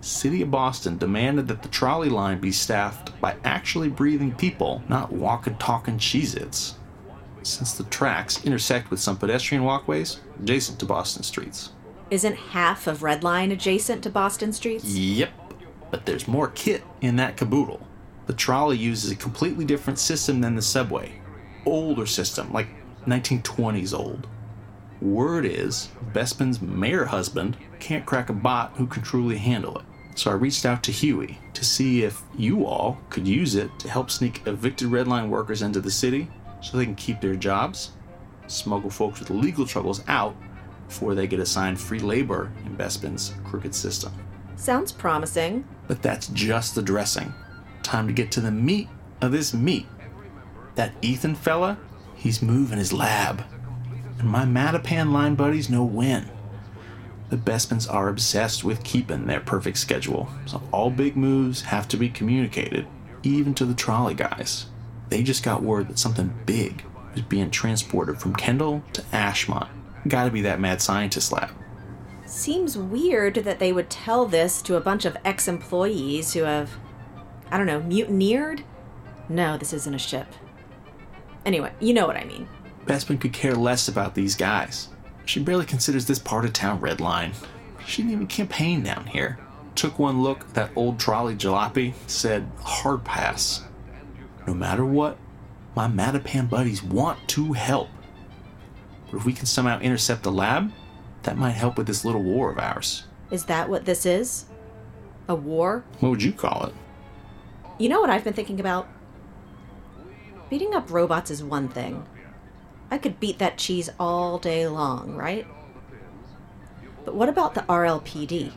[0.00, 5.12] City of Boston demanded that the trolley line be staffed by actually breathing people, not
[5.12, 6.76] walking talking Cheez Its.
[7.42, 11.72] Since the tracks intersect with some pedestrian walkways adjacent to Boston streets.
[12.10, 14.84] Isn't half of Red Line adjacent to Boston streets?
[14.84, 15.30] Yep,
[15.92, 17.86] but there's more kit in that caboodle.
[18.26, 21.12] The trolley uses a completely different system than the subway.
[21.64, 22.66] Older system, like
[23.06, 24.26] 1920s old.
[25.00, 29.84] Word is, Bespin's mayor husband can't crack a bot who can truly handle it.
[30.16, 33.88] So I reached out to Huey to see if you all could use it to
[33.88, 36.28] help sneak evicted Red Line workers into the city
[36.60, 37.92] so they can keep their jobs,
[38.48, 40.34] smuggle folks with legal troubles out
[40.90, 44.12] before they get assigned free labor in Bespin's crooked system.
[44.56, 45.64] Sounds promising.
[45.86, 47.32] But that's just the dressing.
[47.84, 48.88] Time to get to the meat
[49.20, 49.86] of this meat.
[50.74, 51.78] That Ethan fella,
[52.16, 53.44] he's moving his lab.
[54.18, 56.28] And my Mattapan line buddies know when.
[57.28, 61.96] The Bespins are obsessed with keeping their perfect schedule, so all big moves have to
[61.96, 62.88] be communicated,
[63.22, 64.66] even to the trolley guys.
[65.08, 66.82] They just got word that something big
[67.14, 69.68] was being transported from Kendall to Ashmont.
[70.08, 71.50] Gotta be that mad scientist lab.
[72.24, 76.70] Seems weird that they would tell this to a bunch of ex employees who have,
[77.50, 78.64] I don't know, mutineered?
[79.28, 80.26] No, this isn't a ship.
[81.44, 82.48] Anyway, you know what I mean.
[82.86, 84.88] Bespin could care less about these guys.
[85.24, 87.32] She barely considers this part of town red line.
[87.86, 89.38] She didn't even campaign down here.
[89.74, 93.62] Took one look at that old trolley jalopy, said hard pass.
[94.46, 95.18] No matter what,
[95.76, 97.88] my Mattapan buddies want to help.
[99.10, 100.72] But if we can somehow intercept the lab,
[101.22, 103.04] that might help with this little war of ours.
[103.30, 104.46] Is that what this is?
[105.28, 105.84] A war?
[106.00, 106.74] What would you call it?
[107.78, 108.88] You know what I've been thinking about?
[110.48, 112.04] Beating up robots is one thing.
[112.90, 115.46] I could beat that cheese all day long, right?
[117.04, 118.52] But what about the RLPD?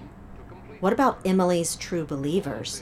[0.80, 2.82] What about Emily's true believers?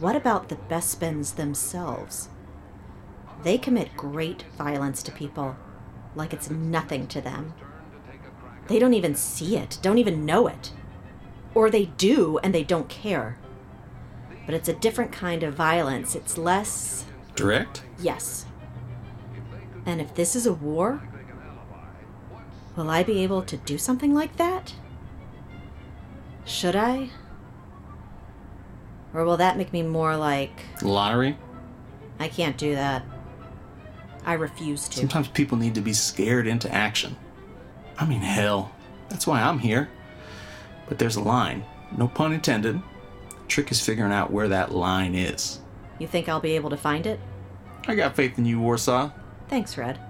[0.00, 2.28] What about the Bespins themselves?
[3.44, 5.56] They commit great violence to people,
[6.14, 7.54] like it's nothing to them.
[8.68, 10.72] They don't even see it, don't even know it.
[11.54, 13.38] Or they do and they don't care.
[14.46, 16.14] But it's a different kind of violence.
[16.14, 17.04] It's less.
[17.34, 17.82] Direct?
[17.98, 18.46] Yes.
[19.86, 21.02] And if this is a war,
[22.76, 24.74] will I be able to do something like that?
[26.44, 27.10] Should I?
[29.12, 30.64] Or will that make me more like.
[30.82, 31.38] Lottery?
[32.18, 33.04] I can't do that.
[34.24, 34.98] I refuse to.
[34.98, 37.16] Sometimes people need to be scared into action.
[37.98, 38.72] I mean, hell,
[39.08, 39.90] that's why I'm here.
[40.88, 41.64] But there's a line,
[41.96, 42.76] no pun intended.
[43.28, 45.60] The trick is figuring out where that line is.
[45.98, 47.20] You think I'll be able to find it?
[47.86, 49.10] I got faith in you, Warsaw.
[49.48, 50.00] Thanks, Red.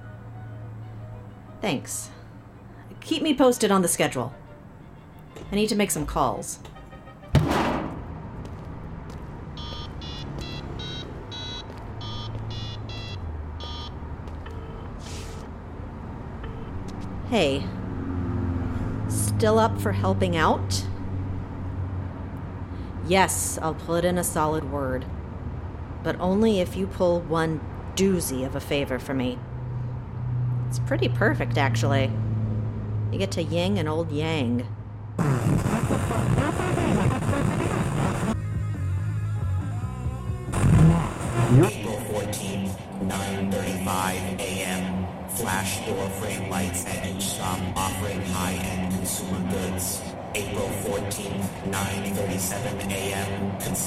[1.60, 2.10] Thanks.
[3.00, 4.32] Keep me posted on the schedule.
[5.50, 6.58] I need to make some calls.
[17.34, 17.66] Hey,
[19.08, 20.86] still up for helping out?
[23.08, 25.04] Yes, I'll put in a solid word.
[26.04, 27.60] But only if you pull one
[27.96, 29.40] doozy of a favor for me.
[30.68, 32.12] It's pretty perfect, actually.
[33.10, 34.68] You get to ying an old yang.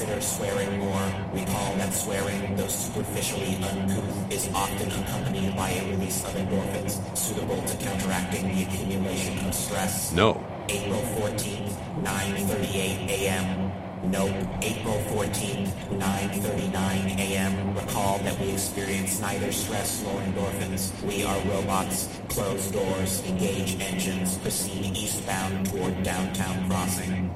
[0.07, 1.11] Consider swearing more.
[1.33, 7.61] Recall that swearing, though superficially uncouth, is often accompanied by a release of endorphins suitable
[7.63, 10.13] to counteracting the accumulation of stress.
[10.13, 10.41] No.
[10.69, 13.71] April 14th, 9.38 a.m.
[14.09, 14.31] Nope.
[14.61, 17.75] April 14th, 9.39 a.m.
[17.75, 21.03] Recall that we experience neither stress nor endorphins.
[21.03, 22.07] We are robots.
[22.29, 27.29] Close doors, engage engines, proceed eastbound toward downtown crossing.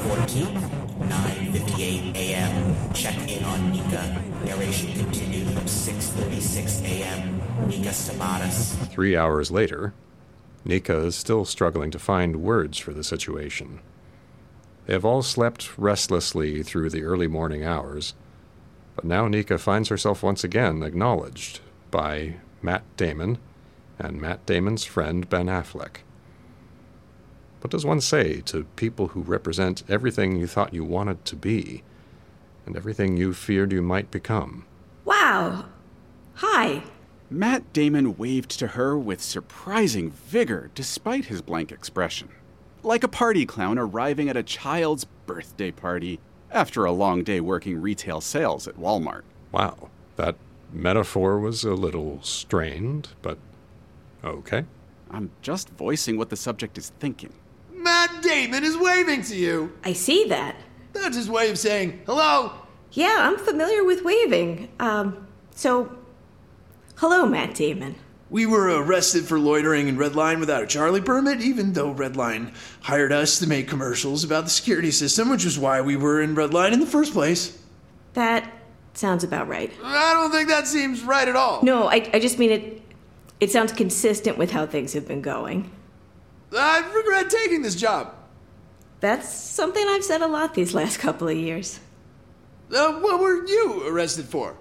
[0.00, 0.70] April 14th,
[1.08, 2.92] 9.58 a.m.
[2.94, 4.22] Check in on Nica.
[4.46, 7.68] Narration continued from 6.36 a.m.
[7.68, 8.88] Nica Stamatis.
[8.88, 9.92] Three hours later,
[10.64, 13.80] Nica is still struggling to find words for the situation.
[14.86, 18.14] They have all slept restlessly through the early morning hours,
[18.96, 23.36] but now Nica finds herself once again acknowledged by Matt Damon
[23.98, 25.98] and Matt Damon's friend Ben Affleck.
[27.60, 31.82] What does one say to people who represent everything you thought you wanted to be,
[32.66, 34.64] and everything you feared you might become.
[35.04, 35.66] Wow.
[36.34, 36.82] Hi.
[37.28, 42.28] Matt Damon waved to her with surprising vigor despite his blank expression.
[42.82, 46.18] Like a party clown arriving at a child's birthday party
[46.50, 49.22] after a long day working retail sales at Walmart.
[49.52, 50.36] Wow, that
[50.72, 53.38] metaphor was a little strained, but
[54.24, 54.64] okay.
[55.10, 57.32] I'm just voicing what the subject is thinking.
[57.90, 59.72] Matt Damon is waving to you.
[59.82, 60.54] I see that.
[60.92, 62.52] That's his way of saying hello.
[62.92, 64.68] Yeah, I'm familiar with waving.
[64.78, 65.26] Um,
[65.56, 65.98] so,
[66.98, 67.96] hello, Matt Damon.
[68.30, 72.16] We were arrested for loitering in Red Line without a Charlie permit, even though Red
[72.16, 76.22] Line hired us to make commercials about the security system, which is why we were
[76.22, 77.58] in Red Line in the first place.
[78.12, 78.48] That
[78.94, 79.72] sounds about right.
[79.82, 81.60] I don't think that seems right at all.
[81.64, 82.82] No, I, I just mean it.
[83.40, 85.72] It sounds consistent with how things have been going.
[86.56, 88.14] I regret taking this job.
[89.00, 91.80] That's something I've said a lot these last couple of years.
[92.74, 94.56] Uh, what were you arrested for?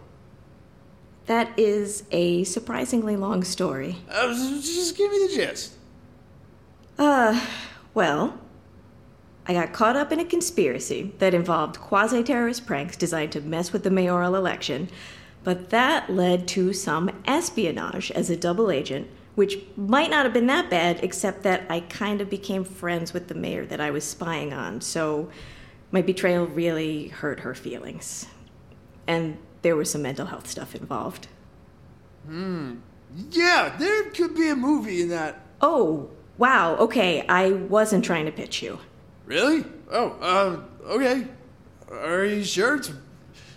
[1.25, 3.97] That is a surprisingly long story.
[4.09, 5.73] Uh, just give me the gist.
[6.97, 7.45] Uh,
[7.93, 8.39] well,
[9.45, 13.71] I got caught up in a conspiracy that involved quasi terrorist pranks designed to mess
[13.71, 14.89] with the mayoral election,
[15.43, 19.07] but that led to some espionage as a double agent,
[19.39, 23.29] which might not have been that bad, except that I kind of became friends with
[23.29, 25.29] the mayor that I was spying on, so
[25.93, 28.25] my betrayal really hurt her feelings.
[29.07, 31.29] And there was some mental health stuff involved.
[32.25, 32.79] Hmm.
[33.31, 35.39] Yeah, there could be a movie in that.
[35.61, 38.77] Oh, wow, okay, I wasn't trying to pitch you.
[39.25, 39.63] Really?
[39.89, 41.27] Oh, uh, okay.
[41.89, 42.75] Are you sure?
[42.75, 42.91] It's,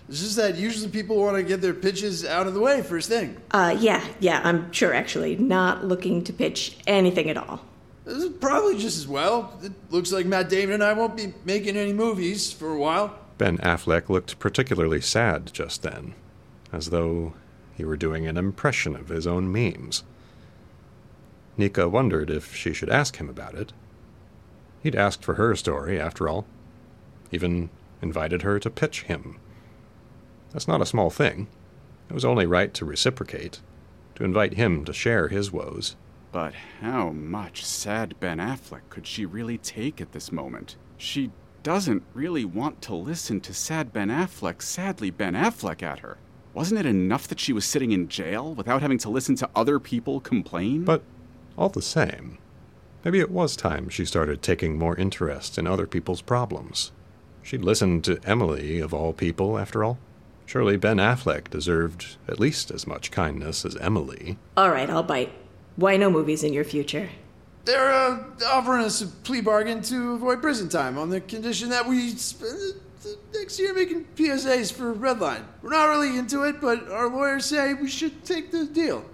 [0.09, 3.09] it's just that usually people want to get their pitches out of the way first
[3.09, 3.41] thing.
[3.51, 5.37] Uh, yeah, yeah, I'm sure actually.
[5.37, 7.61] Not looking to pitch anything at all.
[8.05, 9.59] This is probably just as well.
[9.63, 13.17] It looks like Matt Damon and I won't be making any movies for a while.
[13.39, 16.15] Ben Affleck looked particularly sad just then,
[16.73, 17.33] as though
[17.77, 20.05] he were doing an impression of his own memes.
[21.57, 23.73] Nica wondered if she should ask him about it.
[24.83, 26.45] He'd asked for her story, after all.
[27.31, 29.37] Even invited her to pitch him.
[30.53, 31.49] That's not a small thing.
[32.09, 33.61] It was only right to reciprocate,
[34.17, 35.97] to invite him to share his woes.
[36.31, 40.77] But how much sad Ben Affleck could she really take at this moment?
[40.97, 41.31] She
[41.63, 46.19] doesn't really want to listen to sad Ben Affleck, sadly Ben Affleck at her.
[46.55, 49.79] Wasn't it enough that she was sitting in jail without having to listen to other
[49.79, 50.85] people complain?
[50.85, 51.03] But
[51.57, 52.39] all the same,
[53.05, 56.93] maybe it was time she started taking more interest in other people's problems.
[57.43, 59.99] She'd listened to Emily, of all people, after all.
[60.53, 64.37] Surely Ben Affleck deserved at least as much kindness as Emily.
[64.55, 65.33] All right, I'll bite.
[65.77, 67.09] Why no movies in your future?
[67.65, 71.89] They're uh, offering us a plea bargain to avoid prison time on the condition that
[71.89, 75.43] we spend the next year making PSAs for Redline.
[75.63, 79.07] We're not really into it, but our lawyers say we should take the deal.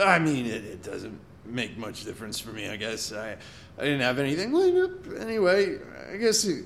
[0.00, 3.12] I mean, it, it doesn't make much difference for me, I guess.
[3.12, 3.36] I,
[3.76, 5.80] I didn't have anything lined up anyway.
[6.10, 6.64] I guess it,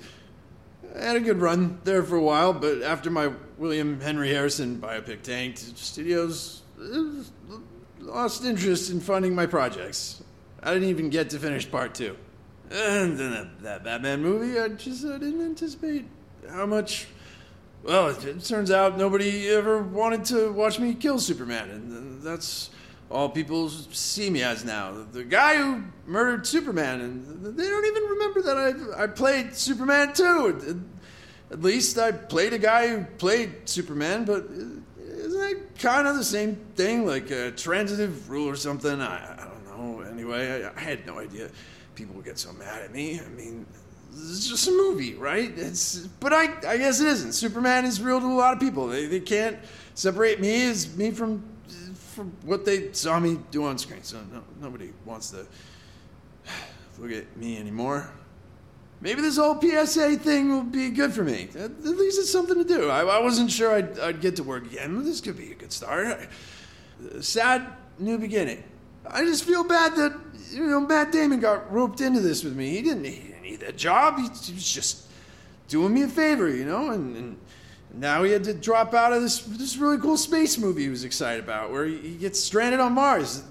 [0.94, 3.32] I had a good run there for a while, but after my
[3.62, 7.22] William Henry Harrison biopic tanked, studios uh,
[8.00, 10.24] lost interest in funding my projects.
[10.64, 12.16] I didn't even get to finish part two.
[12.72, 16.06] And then that, that Batman movie, I just I didn't anticipate
[16.50, 17.06] how much.
[17.84, 22.70] Well, it, it turns out nobody ever wanted to watch me kill Superman, and that's
[23.12, 25.06] all people see me as now.
[25.12, 30.14] The guy who murdered Superman, and they don't even remember that I I played Superman
[30.14, 30.82] too.
[31.52, 34.46] At least I played a guy who played Superman, but
[34.96, 39.00] isn't that kind of the same thing, like a transitive rule or something?
[39.00, 40.00] I, I don't know.
[40.00, 41.50] Anyway, I, I had no idea
[41.94, 43.20] people would get so mad at me.
[43.20, 43.66] I mean,
[44.12, 45.52] it's just a movie, right?
[45.56, 47.32] It's but I I guess it isn't.
[47.32, 48.86] Superman is real to a lot of people.
[48.86, 49.58] They they can't
[49.94, 51.44] separate me as me from
[52.14, 54.02] from what they saw me do on screen.
[54.02, 55.46] So no, nobody wants to
[56.98, 58.10] look at me anymore.
[59.02, 61.48] Maybe this whole PSA thing will be good for me.
[61.58, 62.88] At, least it's something to do.
[62.88, 65.02] I, I wasn't sure I'd, I'd get to work again.
[65.04, 66.28] This could be a good start.
[67.20, 67.66] Sad
[67.98, 68.62] new beginning.
[69.04, 70.16] I just feel bad that
[70.52, 72.70] you know Matt Damon got roped into this with me.
[72.70, 74.18] He didn't, he didn't need that job.
[74.18, 75.08] He, he was just
[75.66, 76.92] doing me a favor, you know.
[76.92, 77.38] And, and
[77.94, 81.02] now he had to drop out of this this really cool space movie he was
[81.02, 83.42] excited about, where he, he gets stranded on Mars.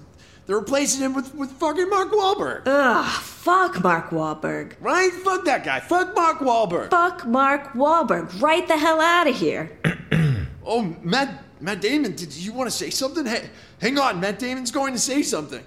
[0.46, 2.62] They're replacing him with, with fucking Mark Wahlberg.
[2.66, 4.74] Ugh, fuck Mark Wahlberg.
[4.80, 5.12] Right?
[5.12, 5.80] Fuck that guy.
[5.80, 6.90] Fuck Mark Wahlberg.
[6.90, 8.40] Fuck Mark Wahlberg.
[8.40, 9.70] Right the hell out of here.
[10.66, 13.24] oh, Matt Matt Damon, did you want to say something?
[13.24, 13.48] Hey,
[13.80, 15.62] hang on, Matt Damon's going to say something.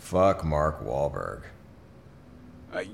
[0.00, 1.44] Fuck Mark Wahlberg.
[2.72, 2.84] Uh,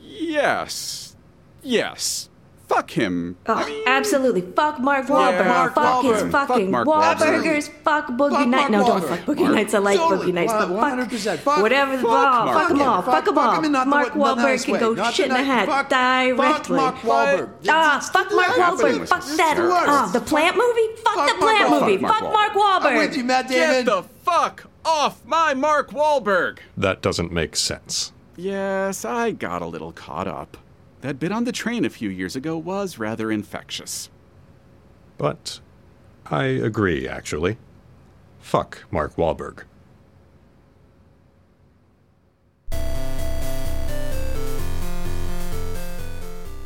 [0.00, 1.14] yes.
[1.62, 2.29] Yes.
[2.70, 3.36] Fuck him.
[3.46, 4.42] Oh, absolutely.
[4.42, 5.46] Fuck Mark Wahlberg.
[5.48, 6.30] Mark fuck his Wahlberg.
[6.30, 7.68] Fuck fucking Mark Wahlburgers.
[7.82, 8.70] Fuck Boogie Fuck Nights.
[8.70, 9.74] Mark No, don't fuck Boogie Mark- Nights.
[9.74, 10.26] I like Totally.
[10.30, 10.52] Boogie Nights.
[10.52, 11.38] But Wow, fuck, 100%.
[11.40, 12.44] Fuck- whatever the fuck ball.
[12.46, 13.02] Mark Fuck them all.
[13.02, 13.04] Wahlberg.
[13.06, 13.58] Fuck them Fuck all.
[13.58, 14.78] him in not the Mark way- not the Wahlberg nice can way.
[14.80, 16.46] go Not shit in the the nice- hat fuck- directly.
[16.46, 17.48] Fuck Mark Wahlberg.
[17.68, 18.92] Ah, fuck Mark happening?
[19.00, 19.08] Wahlberg.
[19.08, 19.56] Fuck It's that.
[19.56, 19.84] the worst.
[19.88, 20.88] Ah, the plant movie?
[21.02, 21.80] Fuck the Mark plant Wahlberg.
[21.80, 21.96] movie.
[21.98, 23.16] Fuck Fuck Mark Mark I'm with Wahlberg.
[23.16, 23.84] you, Matt Get Damon.
[23.86, 26.58] the fuck off my Mark Wahlberg.
[26.76, 28.12] That doesn't make sense.
[28.36, 30.56] Yes, I got a little caught up.
[31.00, 34.10] That bit on the train a few years ago was rather infectious.
[35.16, 35.60] But
[36.26, 37.56] I agree, actually.
[38.38, 39.64] Fuck Mark Wahlberg.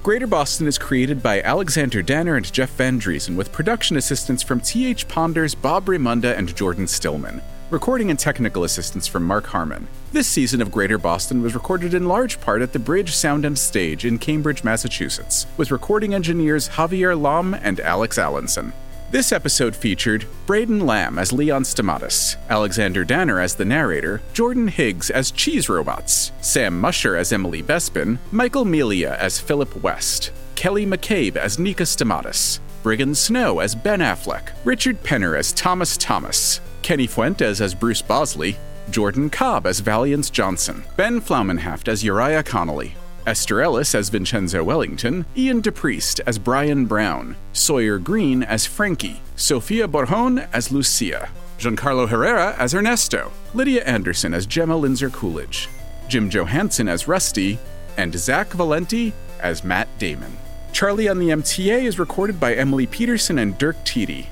[0.03, 4.61] Greater Boston is created by Alexander Danner and Jeff Van Dreason with production assistance from
[4.61, 5.09] T.H.
[5.09, 7.41] Ponders, Bob Raymonda, and Jordan Stillman.
[7.75, 9.89] Recording and technical assistance from Marck Harmon.
[10.12, 13.59] This season of Greater Boston was recorded in large part at the Bridge Sound and
[13.59, 18.72] Stage in Cambridge, Massachusetts, with recording engineers Javier Lom and Alex Allinson.
[19.11, 25.11] This episode featured Braden Lamb as Leon Stamatis, Alexander Danner as the narrator, Jordan Higgs
[25.11, 31.35] as Cheese Robots, Sam Musher as Emily Bespin, Michael Melia as Philip West, Kelly McCabe
[31.35, 37.62] as Nica Stamatis, Briggon Snow as Ben Affleck, Richard Penner as Thomas Thomas, Kenny Fuentes
[37.62, 38.57] as Bruce Bosley,
[38.91, 42.93] Jordan Cobb as Valiance Johnson, Ben Flaumenhaft as Uriah Connoly,
[43.26, 49.89] Ester Ellis as Vincenzo Wellington, Ian DePriest as Brian Brown, Sawyer Greene as Frankie, Sofia
[49.89, 55.70] Borjón as Lucia, Giancarlo Herrera as Ernesto, Lydia Anderson as Gemma Linzer Coolidge,
[56.09, 57.59] Jim Johanson as Rusty,
[57.97, 60.37] and Zach Valenti as Matt Damon.
[60.74, 64.26] Charlie on the MTA is recorded by Emily Peterson and Dirk Tiede.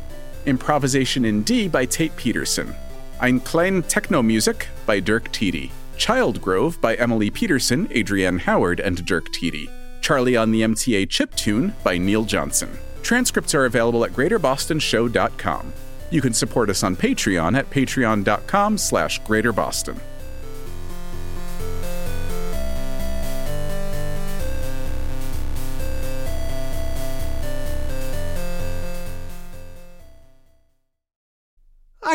[0.46, 2.74] Improvisation in D by Tate Peterson.
[3.20, 5.70] Eine Kleine Teknomusik by Dirk Tiede.
[5.96, 9.70] Child Grove by Emily Peterson, Adrienne Howard, and Dirk Tiede.
[10.00, 12.70] Charlie on the MTA Chip Tune by Neil Johnson.
[13.02, 15.72] Transcripts are available at greaterbostonshow.com.
[16.10, 19.98] You can support us on Patreon at patreon.com slash greaterboston.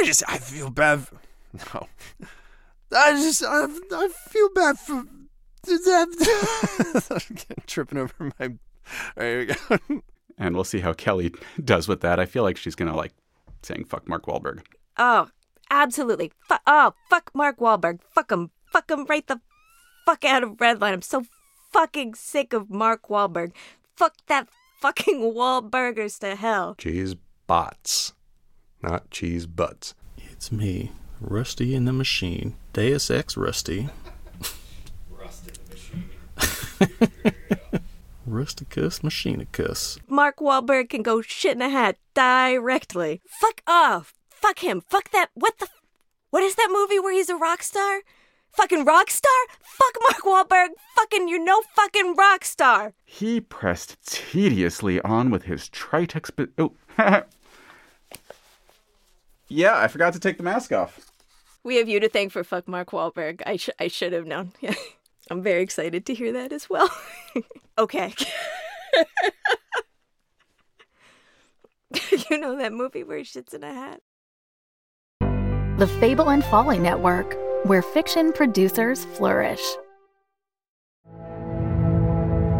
[0.07, 1.01] Just I feel bad.
[1.01, 1.15] For,
[1.53, 1.87] no,
[2.97, 5.03] I just I, I feel bad for
[5.67, 7.19] I'm
[7.65, 8.53] tripping over my.
[9.15, 10.01] There you go.
[10.39, 11.33] And we'll see how Kelly
[11.65, 12.19] does with that.
[12.19, 13.11] I feel like she's going to like
[13.63, 14.59] saying fuck Mark Wahlberg.
[14.95, 15.31] Oh,
[15.71, 16.31] absolutely.
[16.47, 18.01] Fu- oh, fuck Mark Wahlberg.
[18.13, 18.51] Fuck him.
[18.71, 19.41] Fuck him right the
[20.05, 20.93] fuck out of Redline.
[20.93, 21.25] I'm so
[21.71, 23.53] fucking sick of Mark Wahlberg.
[23.95, 24.47] Fuck that
[24.79, 26.75] fucking Wahlburgers to hell.
[26.77, 27.15] Cheese
[27.47, 28.13] bots,
[28.87, 29.93] not cheese butts.
[30.31, 32.55] It's me, Rusty in the Machine.
[32.71, 33.89] Deus Ex Rusty.
[35.09, 36.09] Rusty the Machine.
[38.25, 39.99] Rusticus Machinicus.
[40.07, 43.21] Mark Wahlberg can go shit in a hat directly.
[43.41, 44.13] Fuck off.
[44.29, 44.81] Fuck him.
[44.89, 45.31] Fuck that.
[45.33, 45.67] What the?
[46.29, 48.01] What is that movie where he's a rock star?
[48.51, 49.31] Fucking rock star?
[49.61, 50.69] Fuck Mark Wahlberg.
[50.95, 52.93] Fucking, you're no fucking rock star.
[53.03, 56.31] He pressed tediously on with his tritex.
[56.35, 56.73] But oh,
[59.47, 61.11] yeah, I forgot to take the mask off.
[61.63, 63.41] We have you to thank for fuck Mark Wahlberg.
[63.45, 64.53] I, sh- I should have known.
[65.29, 66.89] I'm very excited to hear that as well.
[67.77, 68.13] okay.
[72.29, 74.01] you know that movie where he shits in a hat?
[75.77, 79.61] The Fable and Folly Network, where fiction producers flourish.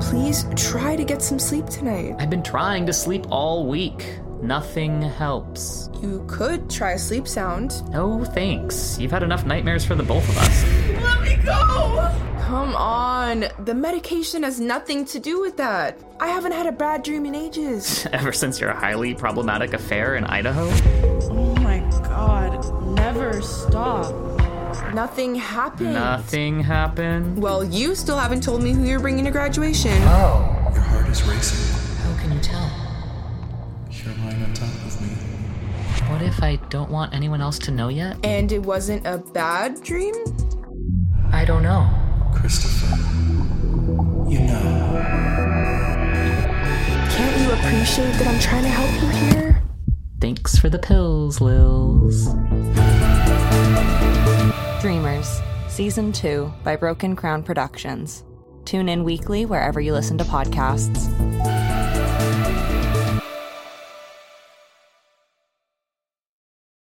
[0.02, 2.16] Please try to get some sleep tonight.
[2.20, 4.20] I've been trying to sleep all week.
[4.42, 5.90] Nothing helps.
[6.02, 7.88] You could try sleep sound.
[7.92, 8.98] No thanks.
[9.00, 10.64] You've had enough nightmares for the both of us.
[11.02, 12.12] Let me go!
[12.42, 13.46] Come on.
[13.66, 16.00] The medication has nothing to do with that.
[16.20, 18.08] I haven't had a bad dream in ages.
[18.14, 20.70] Ever since your highly problematic affair in Idaho?
[21.30, 22.64] Oh my god.
[22.96, 24.14] Never stop.
[24.94, 25.94] Nothing happened.
[25.94, 27.42] Nothing happened.
[27.42, 29.98] Well, you still haven't told me who you're bringing to graduation.
[30.04, 30.72] Oh.
[30.74, 31.87] Your heart is racing.
[36.18, 38.18] What if I don't want anyone else to know yet?
[38.24, 40.16] And it wasn't a bad dream?
[41.32, 41.88] I don't know.
[42.34, 42.88] Christopher,
[44.28, 44.98] you know.
[47.12, 49.64] Can't you appreciate that I'm trying to help you here?
[50.20, 52.34] Thanks for the pills, Lils.
[54.82, 58.24] Dreamers, Season 2 by Broken Crown Productions.
[58.66, 61.27] Tune in weekly wherever you listen to podcasts.